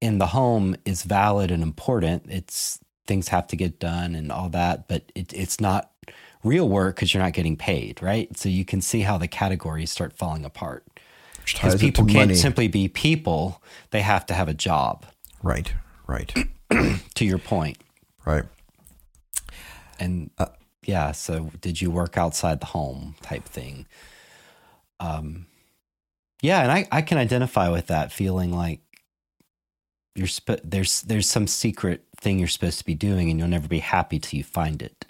[0.00, 2.24] in the home is valid and important.
[2.28, 5.92] It's things have to get done and all that, but it, it's not
[6.44, 8.34] real work because you're not getting paid, right?
[8.36, 10.86] So you can see how the categories start falling apart
[11.54, 12.34] because people can't money.
[12.34, 15.06] simply be people; they have to have a job.
[15.42, 15.72] Right.
[16.06, 16.34] Right.
[17.14, 17.78] to your point.
[18.24, 18.44] Right.
[20.00, 20.46] And uh,
[20.84, 23.86] yeah, so did you work outside the home type thing?
[25.00, 25.46] Um,
[26.40, 28.80] yeah, and I, I can identify with that feeling like
[30.14, 33.68] you're sp- there's there's some secret thing you're supposed to be doing, and you'll never
[33.68, 35.04] be happy till you find it.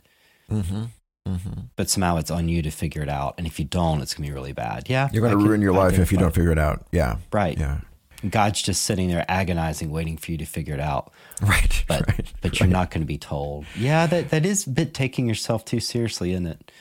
[0.50, 0.84] Mm-hmm.
[1.28, 1.60] Mm-hmm.
[1.76, 3.34] But somehow it's on you to figure it out.
[3.36, 4.88] And if you don't, it's going to be really bad.
[4.88, 5.08] Yeah.
[5.12, 6.86] You're going to ruin your life if you don't figure it out.
[6.90, 7.16] Yeah.
[7.32, 7.58] Right.
[7.58, 7.80] Yeah.
[8.28, 11.12] God's just sitting there agonizing, waiting for you to figure it out.
[11.40, 11.84] Right.
[11.86, 12.60] But, right, but right.
[12.60, 13.64] you're not going to be told.
[13.76, 16.72] Yeah, that, that is a bit taking yourself too seriously, isn't it?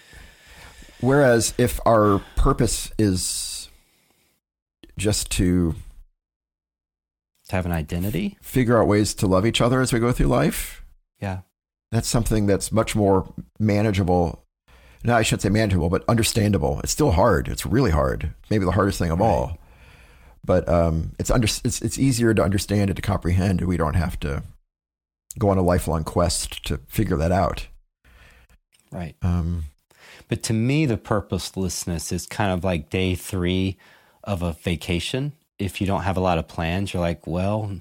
[0.99, 3.69] Whereas if our purpose is
[4.97, 5.75] just to
[7.49, 10.25] to have an identity, figure out ways to love each other as we go through
[10.25, 10.83] life.
[11.21, 11.41] Yeah
[11.91, 14.43] that's something that's much more manageable.
[15.03, 16.79] No, I shouldn't say manageable, but understandable.
[16.83, 17.47] It's still hard.
[17.47, 18.33] It's really hard.
[18.49, 19.25] Maybe the hardest thing of right.
[19.25, 19.57] all.
[20.43, 23.61] But um, it's under it's it's easier to understand and to comprehend.
[23.61, 24.43] We don't have to
[25.37, 27.67] go on a lifelong quest to figure that out.
[28.91, 29.15] Right.
[29.21, 29.65] Um,
[30.29, 33.77] but to me, the purposelessness is kind of like day three
[34.23, 35.33] of a vacation.
[35.59, 37.79] If you don't have a lot of plans, you're like, well,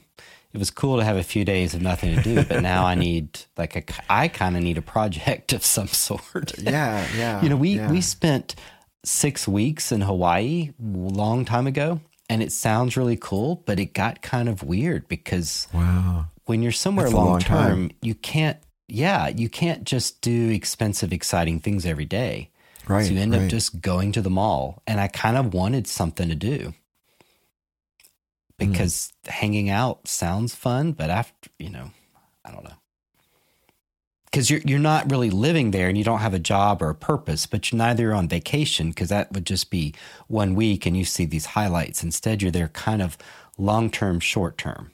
[0.57, 2.95] it was cool to have a few days of nothing to do, but now I
[2.95, 6.59] need like a I kind of need a project of some sort.
[6.59, 7.43] yeah, yeah.
[7.43, 7.91] You know, we yeah.
[7.91, 8.55] we spent
[9.05, 12.01] 6 weeks in Hawaii a long time ago
[12.31, 16.25] and it sounds really cool, but it got kind of weird because wow.
[16.47, 18.57] when you're somewhere long, long term, you can't
[18.89, 22.49] yeah, you can't just do expensive exciting things every day.
[22.89, 23.05] Right.
[23.05, 23.43] So you end right.
[23.43, 26.73] up just going to the mall and I kind of wanted something to do.
[28.59, 28.71] Mm.
[28.71, 29.31] because mm.
[29.31, 31.91] hanging out sounds fun, but after, you know,
[32.45, 32.75] I don't know.
[34.27, 36.95] Because you're you're not really living there and you don't have a job or a
[36.95, 39.95] purpose, but you're neither on vacation because that would just be
[40.29, 42.03] one week and you see these highlights.
[42.03, 43.17] Instead, you're there kind of
[43.57, 44.91] long term, short term.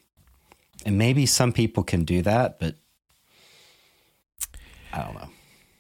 [0.84, 2.76] And maybe some people can do that, but
[4.92, 5.28] I don't know.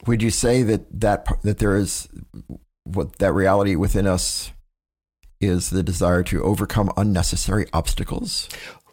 [0.06, 2.08] Would you say that that that there is
[2.84, 4.50] what that reality within us
[5.42, 8.48] is the desire to overcome unnecessary obstacles.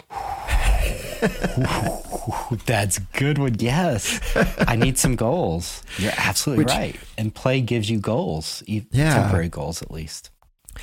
[2.66, 3.56] That's good one.
[3.60, 4.20] Yes.
[4.68, 5.84] I need some goals.
[5.98, 6.96] You're absolutely Which, right.
[7.18, 9.14] And play gives you goals, yeah.
[9.14, 10.32] temporary goals at least.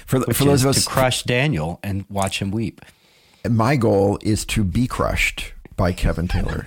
[0.06, 2.82] For, for those of us to crush Daniel and watch him weep.
[3.48, 6.66] My goal is to be crushed by Kevin Taylor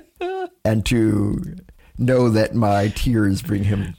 [0.64, 1.56] and to
[1.98, 3.94] know that my tears bring him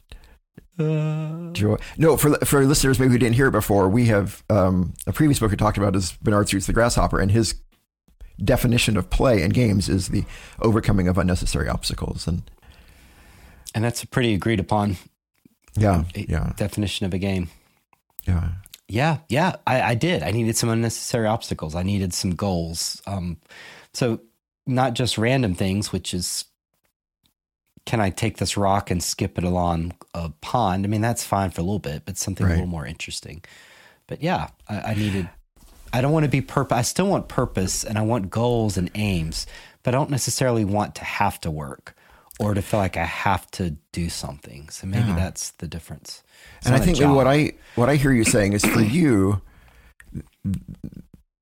[0.77, 1.77] Joy.
[1.97, 5.39] No, for for listeners maybe who didn't hear it before, we have um, a previous
[5.39, 7.55] book we talked about is Bernard Suits the Grasshopper, and his
[8.43, 10.23] definition of play and games is the
[10.61, 12.27] overcoming of unnecessary obstacles.
[12.27, 12.49] And
[13.75, 14.97] And that's a pretty agreed upon
[15.77, 17.49] yeah, a- yeah, definition of a game.
[18.27, 18.49] yeah,
[18.87, 20.23] Yeah, yeah, I, I did.
[20.23, 21.75] I needed some unnecessary obstacles.
[21.75, 23.01] I needed some goals.
[23.05, 23.37] Um,
[23.93, 24.19] so
[24.65, 26.45] not just random things, which is,
[27.85, 30.85] can I take this rock and skip it along a pond?
[30.85, 33.43] I mean, that's fine for a little bit, but something a little more interesting.
[34.07, 35.29] But yeah, I, I needed.
[35.91, 36.77] I don't want to be purpose.
[36.77, 39.45] I still want purpose, and I want goals and aims,
[39.83, 41.95] but I don't necessarily want to have to work
[42.39, 44.69] or to feel like I have to do something.
[44.69, 45.15] So maybe Yeah.
[45.15, 46.23] that's the difference.
[46.57, 49.41] It's and I think what I what I hear you saying is for you,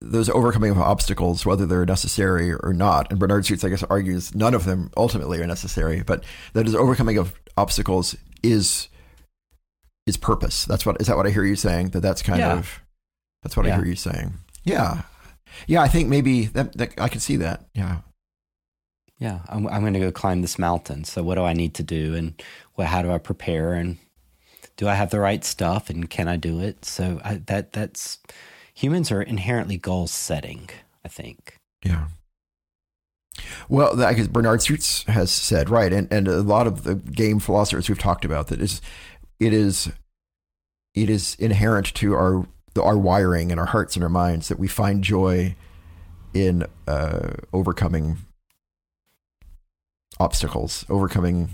[0.02, 4.34] those overcoming of obstacles, whether they're necessary or not, and Bernard Suits, I guess, argues
[4.34, 6.24] none of them ultimately are necessary, but
[6.54, 8.88] that is overcoming of obstacles is
[10.08, 10.66] is purpose.
[10.66, 11.90] That's what is that what I hear you saying?
[11.90, 12.58] That that's kind Yeah.
[12.58, 12.82] of
[13.44, 14.34] that's what I hear you saying.
[14.64, 15.04] Yeah,
[15.68, 15.82] yeah.
[15.82, 17.66] I think maybe that, that I can see that.
[17.74, 18.00] Yeah,
[19.20, 21.04] yeah, I'm, I'm going to go climb this mountain.
[21.04, 22.42] So what do I need to do, and
[22.76, 23.98] what, how do I prepare, and
[24.78, 26.86] do I have the right stuff, and can I do it?
[26.86, 28.18] So I, that that's
[28.74, 30.70] humans are inherently goal setting.
[31.04, 31.58] I think.
[31.84, 32.08] Yeah.
[33.70, 36.96] Well, that- I guess Bernard Suits has said right, and, and a lot of the
[36.96, 38.82] game philosophers we've talked about that is
[39.40, 39.92] it is
[40.94, 42.46] it is inherent to our
[42.82, 45.56] our wiring and our hearts and our minds that we find joy
[46.34, 48.18] in uh, overcoming
[50.20, 51.50] obstacles, overcoming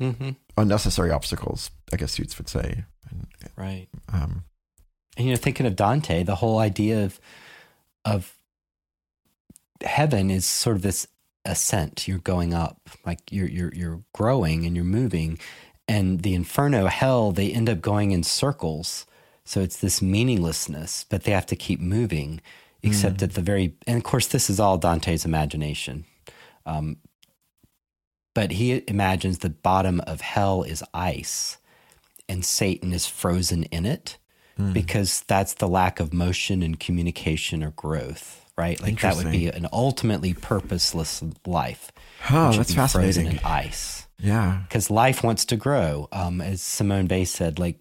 [0.00, 0.30] Mm-hmm.
[0.56, 1.72] unnecessary obstacles.
[1.92, 2.84] I guess Suits would say.
[3.10, 3.88] And, Right.
[4.12, 4.44] um,
[5.18, 7.20] you know, thinking of Dante, the whole idea of
[8.04, 8.36] of
[9.82, 11.06] heaven is sort of this
[11.44, 12.06] ascent.
[12.06, 15.38] You're going up, like you're you're you're growing and you're moving.
[15.86, 19.06] And the inferno, hell, they end up going in circles.
[19.44, 22.40] So it's this meaninglessness, but they have to keep moving.
[22.80, 26.04] Except at the very, and of course, this is all Dante's imagination.
[26.64, 26.98] Um,
[28.34, 31.58] but he imagines the bottom of hell is ice,
[32.28, 34.18] and Satan is frozen in it
[34.72, 38.80] because that's the lack of motion and communication or growth, right?
[38.82, 41.92] Like that would be an ultimately purposeless life.
[42.30, 43.38] Would that's Frozen fascinating.
[43.38, 44.62] in ice, yeah.
[44.68, 46.08] because life wants to grow.
[46.10, 47.78] Um, as Simone Weil said, like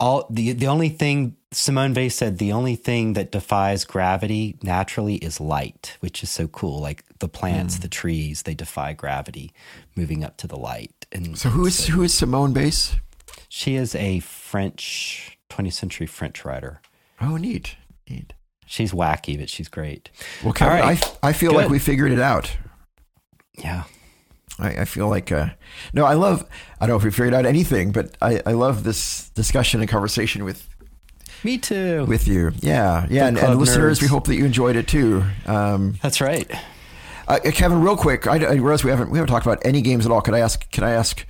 [0.00, 5.14] all the the only thing Simone Weil said, the only thing that defies gravity naturally
[5.16, 6.80] is light, which is so cool.
[6.80, 7.80] Like the plants, Hmm.
[7.82, 9.52] the trees, they defy gravity,
[9.96, 11.06] moving up to the light.
[11.10, 12.96] And So who is who is Simone Base?
[13.48, 16.80] she is a French 20th century French writer.
[17.20, 17.76] Oh, neat,
[18.08, 18.32] neat.
[18.66, 20.10] She's wacky, but she's great.
[20.44, 21.16] Well, Kevin, right.
[21.22, 22.54] I I feel like we figured it out.
[23.56, 23.84] Yeah.
[24.58, 25.50] I, I feel like uh,
[25.92, 26.44] no, I love.
[26.80, 29.88] I don't know if we figured out anything, but I, I love this discussion and
[29.88, 30.68] conversation with
[31.44, 32.04] Me too.
[32.06, 32.50] with you.
[32.60, 35.24] Yeah, yeah, and, and listeners, we hope that you enjoyed it too.
[35.46, 36.50] Um, That's right.
[37.28, 40.04] uh, Kevin, real quick, I, I realize we haven't we haven't talked about any games
[40.04, 40.20] at all.
[40.20, 40.68] Could I ask?
[40.72, 41.24] Can I ask?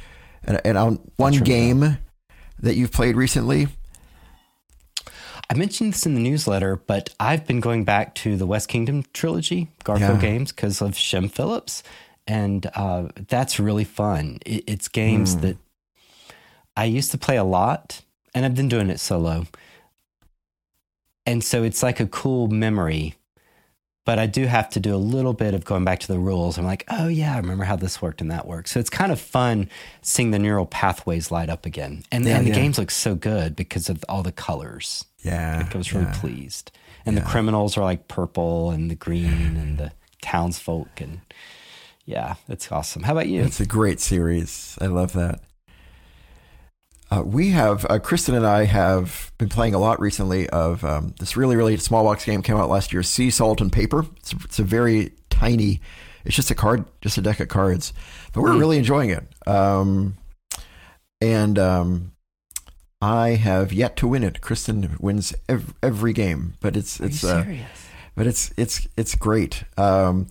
[0.44, 1.98] And, and on one game
[2.60, 3.68] that you've played recently?
[5.50, 9.04] I mentioned this in the newsletter, but I've been going back to the West Kingdom
[9.14, 10.18] trilogy, Garphill Yeah.
[10.18, 11.82] games, because of Shem Phillips.
[12.26, 14.38] And uh, that's really fun.
[14.44, 15.40] It, it's games Hmm.
[15.40, 15.56] that
[16.76, 18.02] I used to play a lot,
[18.34, 19.46] and I've been doing it solo.
[21.24, 23.14] And so it's like a cool memory.
[24.04, 26.56] But I do have to do a little bit of going back to the rules.
[26.56, 28.68] I'm like, oh, yeah, I remember how this worked and that worked.
[28.70, 29.68] So it's kind of fun
[30.00, 32.04] seeing the neural pathways light up again.
[32.10, 32.54] And, Yeah, and the yeah.
[32.56, 35.04] games look so good because of all the colors.
[35.22, 36.18] Yeah, Like I was really yeah.
[36.20, 36.70] pleased.
[37.06, 41.20] And the criminals are like purple and the green and the townsfolk and
[42.04, 43.02] yeah, it's awesome.
[43.02, 43.42] How about you?
[43.42, 44.78] It's a great series.
[44.80, 45.40] I love that.
[47.10, 51.14] Uh, we have uh, Kristen and I have been playing a lot recently of um,
[51.18, 54.04] this really really small box game came out last year, Sea Salt and Paper.
[54.16, 55.80] It's, it's a very tiny.
[56.24, 57.94] It's just a card, just a deck of cards,
[58.32, 59.24] but we're really enjoying it.
[59.46, 60.16] Um,
[61.20, 62.12] and um,
[63.00, 64.40] I have yet to win it.
[64.40, 67.44] Kristen wins every, every game, but it's it's uh,
[68.16, 69.62] but it's it's it's great.
[69.76, 70.26] Um,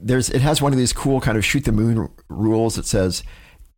[0.00, 3.22] there's it has one of these cool kind of shoot the moon rules that says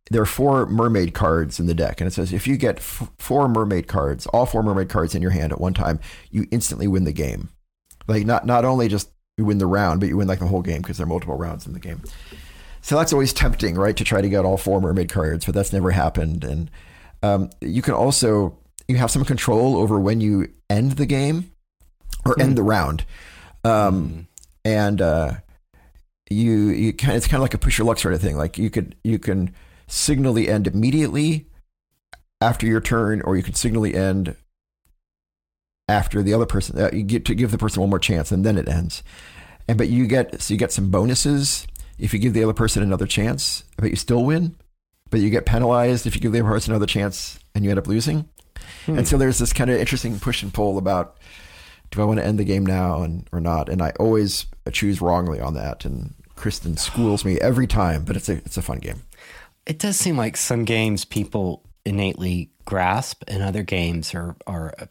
[0.09, 3.11] there are four mermaid cards in the deck, and it says if you get f-
[3.19, 5.99] four mermaid cards, all four mermaid cards in your hand at one time,
[6.31, 7.49] you instantly win the game.
[8.07, 10.61] Like not not only just you win the round, but you win like the whole
[10.61, 12.01] game because there are multiple rounds in the game.
[12.81, 13.97] So that's always tempting, right?
[13.97, 16.45] To try to get all four mermaid cards, but that's never happened.
[16.45, 16.71] And
[17.27, 18.57] um, you can also
[18.87, 21.51] you have some control over when you end the game
[22.25, 23.05] or end the round.
[23.63, 24.27] Um,
[24.63, 25.33] and uh,
[26.29, 28.37] you you kind it's kind of like a push your luck sort of thing.
[28.37, 29.53] Like you could you can
[29.87, 31.47] signal the end immediately
[32.41, 34.35] after your turn, or you can signal the end
[35.87, 36.79] after the other person.
[36.79, 39.03] Uh, you get to give the person one more chance, and then it ends.
[39.67, 41.67] And but you get so you get some bonuses
[41.97, 44.55] if you give the other person another chance, but you still win.
[45.09, 47.79] But you get penalized if you give the other person another chance and you end
[47.79, 48.27] up losing.
[48.85, 48.99] Hmm.
[48.99, 51.17] And so there's this kind of interesting push and pull about
[51.91, 53.69] do I want to end the game now and or not?
[53.69, 55.85] And I always choose wrongly on that.
[55.85, 59.03] And Kristen schools me every time, but it's a it's a fun game.
[59.65, 64.85] It does seem like some games people innately grasp, and other games are are uh,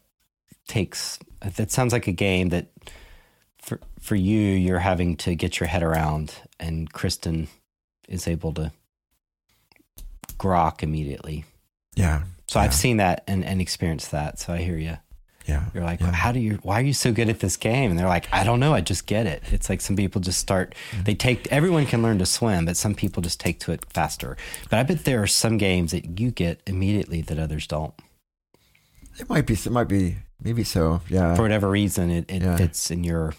[0.67, 1.19] takes.
[1.55, 2.71] That sounds like a game that
[3.59, 7.47] for for you you're having to get your head around, and Kristen
[8.07, 8.71] is able to
[10.37, 11.45] grok immediately.
[11.95, 12.23] Yeah.
[12.47, 12.65] So Yeah.
[12.65, 14.39] I've seen that and, and experienced that.
[14.39, 14.97] So I hear you.
[15.45, 15.63] Yeah.
[15.73, 16.11] You're like, Yeah.
[16.11, 16.59] how do you?
[16.61, 17.89] Why are you so good at this game?
[17.89, 18.73] And they're like, I don't know.
[18.73, 19.41] I just get it.
[19.51, 20.75] It's like some people just start.
[20.91, 21.03] Mm-hmm.
[21.03, 21.47] They take.
[21.51, 24.35] Everyone can learn to swim, but some people just take to it faster.
[24.69, 27.93] But I bet there are some games that you get immediately that others don't.
[29.19, 29.53] It might be.
[29.53, 30.17] It might be.
[30.41, 31.01] Maybe so.
[31.09, 31.33] Yeah.
[31.35, 32.57] For whatever reason, it, it Yeah.
[32.57, 33.33] fits in your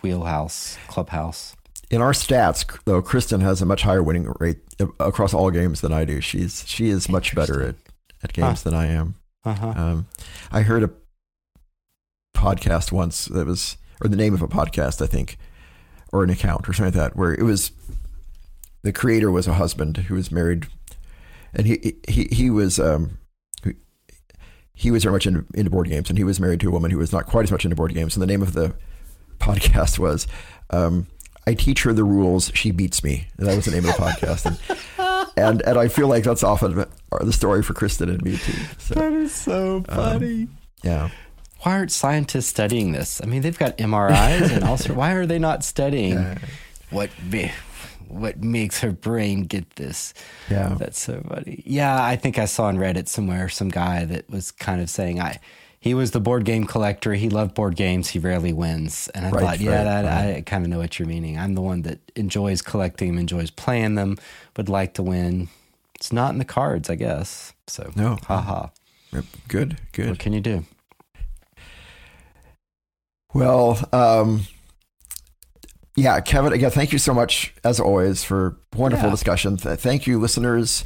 [0.00, 1.54] wheelhouse, clubhouse.
[1.90, 4.58] In our stats, though, Kristen has a much higher winning rate
[5.00, 6.20] across all games than I do.
[6.20, 7.74] She's she is much better at,
[8.22, 9.14] at games than I am.
[9.44, 9.72] Uh huh.
[9.76, 10.06] Um,
[10.52, 10.90] I heard a
[12.36, 15.38] podcast once that was, or the name of a podcast, I think,
[16.12, 17.72] or an account or something like that, where it was
[18.82, 20.66] the creator was a husband who was married,
[21.54, 23.18] and he he he was um
[23.64, 23.72] he-
[24.74, 26.90] he was very much into, into board games, and he was married to a woman
[26.90, 28.74] who was not quite as much into board games, and the name of the
[29.40, 30.26] podcast was.
[30.70, 31.06] Um,
[31.48, 32.50] I teach her the rules.
[32.54, 33.28] She beats me.
[33.38, 36.42] And that was the name of the podcast, and, and and I feel like that's
[36.42, 36.84] often
[37.20, 38.52] the story for Kristen and me too.
[38.78, 40.48] So, That is so um, funny.
[40.82, 41.08] yeah.
[41.62, 43.20] why aren't scientists studying this?
[43.22, 46.38] I mean, they've got MRIs and also why are they not studying
[46.90, 47.48] what ma-
[48.08, 50.14] what makes her brain get this?
[50.50, 50.74] Yeah.
[50.78, 51.62] That's so funny.
[51.66, 55.20] Yeah, I think I saw on Reddit somewhere some guy that was kind of saying
[55.20, 55.38] I
[55.80, 57.14] he was the board game collector.
[57.14, 58.08] He loved board games.
[58.08, 59.08] He rarely wins.
[59.14, 61.38] And I Right, thought, yeah, right, that, I kind of know what you're meaning.
[61.38, 64.16] I'm the one that enjoys collecting them, enjoys playing them,
[64.56, 65.48] would like to win.
[65.94, 67.52] It's not in the cards, I guess.
[67.66, 68.18] So, No.
[68.26, 68.68] haha.
[69.12, 69.24] Yep.
[69.48, 70.64] Good, What can you do?
[73.34, 74.42] Well, um,
[75.96, 79.12] yeah, Kevin, again, thank you so much, as always, for wonderful Yeah.
[79.14, 79.56] discussion.
[79.56, 80.84] Thank you, listeners,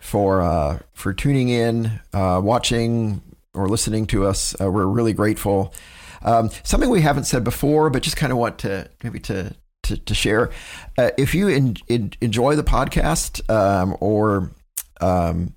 [0.00, 3.22] for uh, for tuning in, uh, watching,
[3.54, 4.54] or listening to us.
[4.60, 5.74] Uh, we're really grateful.
[6.22, 9.96] Um, something we haven't said before, but just kind of want to maybe to to,
[9.96, 10.50] to share.
[10.96, 14.52] Uh, if you en- en- enjoy the podcast um, or
[15.00, 15.54] um,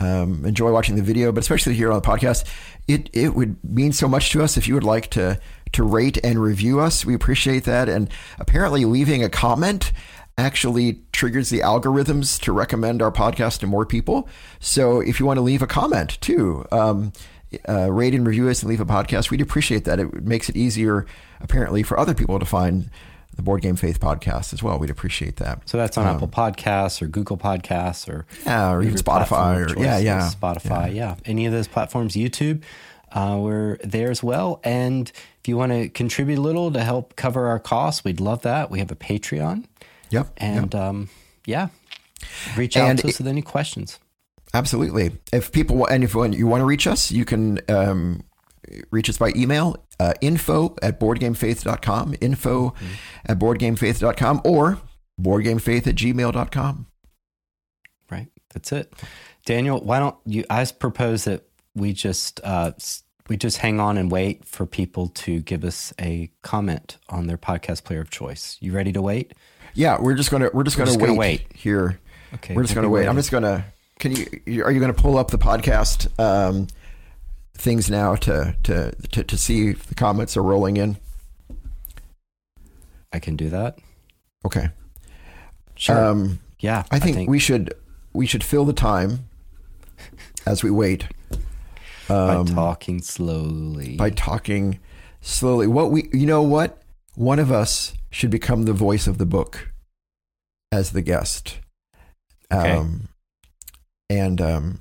[0.00, 2.44] um, enjoy watching the video, but especially here on the podcast,
[2.88, 5.38] it it would mean so much to us if you would like to
[5.72, 7.04] to rate and review us.
[7.04, 9.92] We appreciate that, and apparently leaving a comment
[10.42, 14.28] actually triggers the algorithms to recommend our podcast to more people.
[14.60, 16.66] So if you want to leave a comment too.
[16.72, 17.12] Um,
[17.68, 19.30] uh, rate and review us and leave a podcast.
[19.30, 20.00] We'd appreciate that.
[20.00, 21.04] It makes it easier,
[21.40, 22.88] apparently, for other people to find
[23.36, 24.78] the Board Game Faith podcast as well.
[24.78, 25.68] We'd appreciate that.
[25.68, 29.98] So that's on Apple Podcasts or Google Podcasts or Yeah, or even Spotify or- yeah,
[29.98, 30.30] yeah.
[30.34, 31.16] Spotify, yeah.
[31.26, 32.62] Any of those platforms, YouTube,
[33.12, 34.60] uh, we're there as well.
[34.64, 38.40] And if you want to contribute a little to help cover our costs, we'd love
[38.42, 38.70] that.
[38.70, 39.64] We have a Patreon,
[40.12, 40.32] Yep.
[40.36, 41.08] and um,
[41.46, 41.68] yeah,
[42.56, 43.98] reach out And to it- us with any questions.
[44.54, 45.12] Absolutely.
[45.32, 48.22] If people and if you want to reach us, you can um,
[48.90, 52.74] reach us by email uh, info at boardgamefaith.com, info
[53.24, 54.78] at boardgamefaith.com, or
[55.18, 56.86] boardgamefaith at gmail.com.
[58.10, 58.92] Right, that's it.
[59.46, 60.44] Daniel, why don't you?
[60.50, 61.44] I propose that
[61.74, 62.72] we just uh,
[63.30, 67.38] we just hang on and wait for people to give us a comment on their
[67.38, 68.58] podcast player of choice.
[68.60, 69.32] You ready to wait?
[69.74, 71.46] Yeah, we're just gonna we're just gonna, just wait, gonna wait.
[71.54, 71.98] here.
[72.34, 73.06] Okay, we're just gonna wait.
[73.06, 73.64] I'm just gonna.
[73.98, 74.26] Can you?
[74.46, 76.66] you- Are you gonna pull up the podcast um,
[77.54, 80.96] things now to, to to to see if the comments are rolling in?
[83.12, 83.78] I can do that.
[84.44, 84.70] Okay.
[85.76, 86.06] Sure.
[86.06, 87.74] Um, yeah, I think, we should
[88.12, 89.28] we should fill the time
[90.46, 91.06] as we wait
[92.08, 93.96] by um, talking slowly.
[93.96, 94.78] by talking
[95.20, 95.66] slowly.
[95.66, 96.82] What we you know what
[97.14, 99.72] one of us should become the voice of the book
[100.70, 101.58] as the guest.
[102.52, 102.70] Okay.
[102.70, 103.08] Um,
[104.08, 104.78] and um,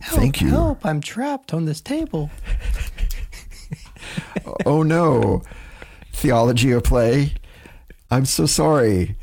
[0.00, 0.48] help, thank you.
[0.48, 0.86] Help!
[0.86, 2.30] I'm trapped on this table.
[4.64, 5.42] oh no,
[6.12, 7.34] theology of play.
[8.10, 9.16] I'm so sorry.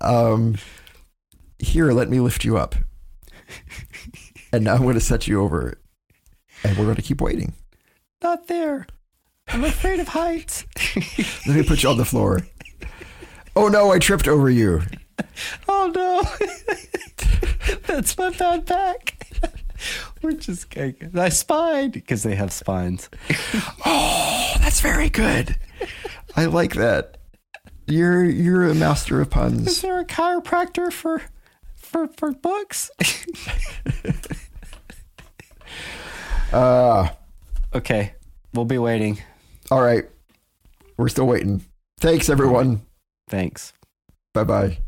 [0.00, 0.56] Um,
[1.58, 2.76] here, let me lift you up.
[4.52, 5.74] And now I'm going to set you over,
[6.62, 7.52] and we're going to keep waiting.
[8.22, 8.86] Not there.
[9.48, 10.64] I'm afraid of heights.
[11.46, 12.40] Let me put you on the floor.
[13.54, 14.82] Oh no, I tripped over you.
[15.68, 16.22] Oh no,
[17.86, 19.12] that's my bad back.
[20.22, 20.96] We're just going.
[21.14, 23.08] I spine because they have spines.
[23.88, 25.56] Oh, that's very good.
[26.34, 27.18] I like that.
[27.86, 29.68] You're you're a master of puns.
[29.68, 31.22] Is there a chiropractor for
[31.76, 32.90] for for books?
[36.52, 37.08] Uh,
[37.74, 38.14] okay,
[38.54, 39.18] we'll be waiting.
[39.70, 40.04] All right.
[40.96, 41.64] We're still waiting.
[41.98, 42.82] Thanks everyone.
[43.28, 43.72] Thanks.
[44.34, 44.78] Bye bye.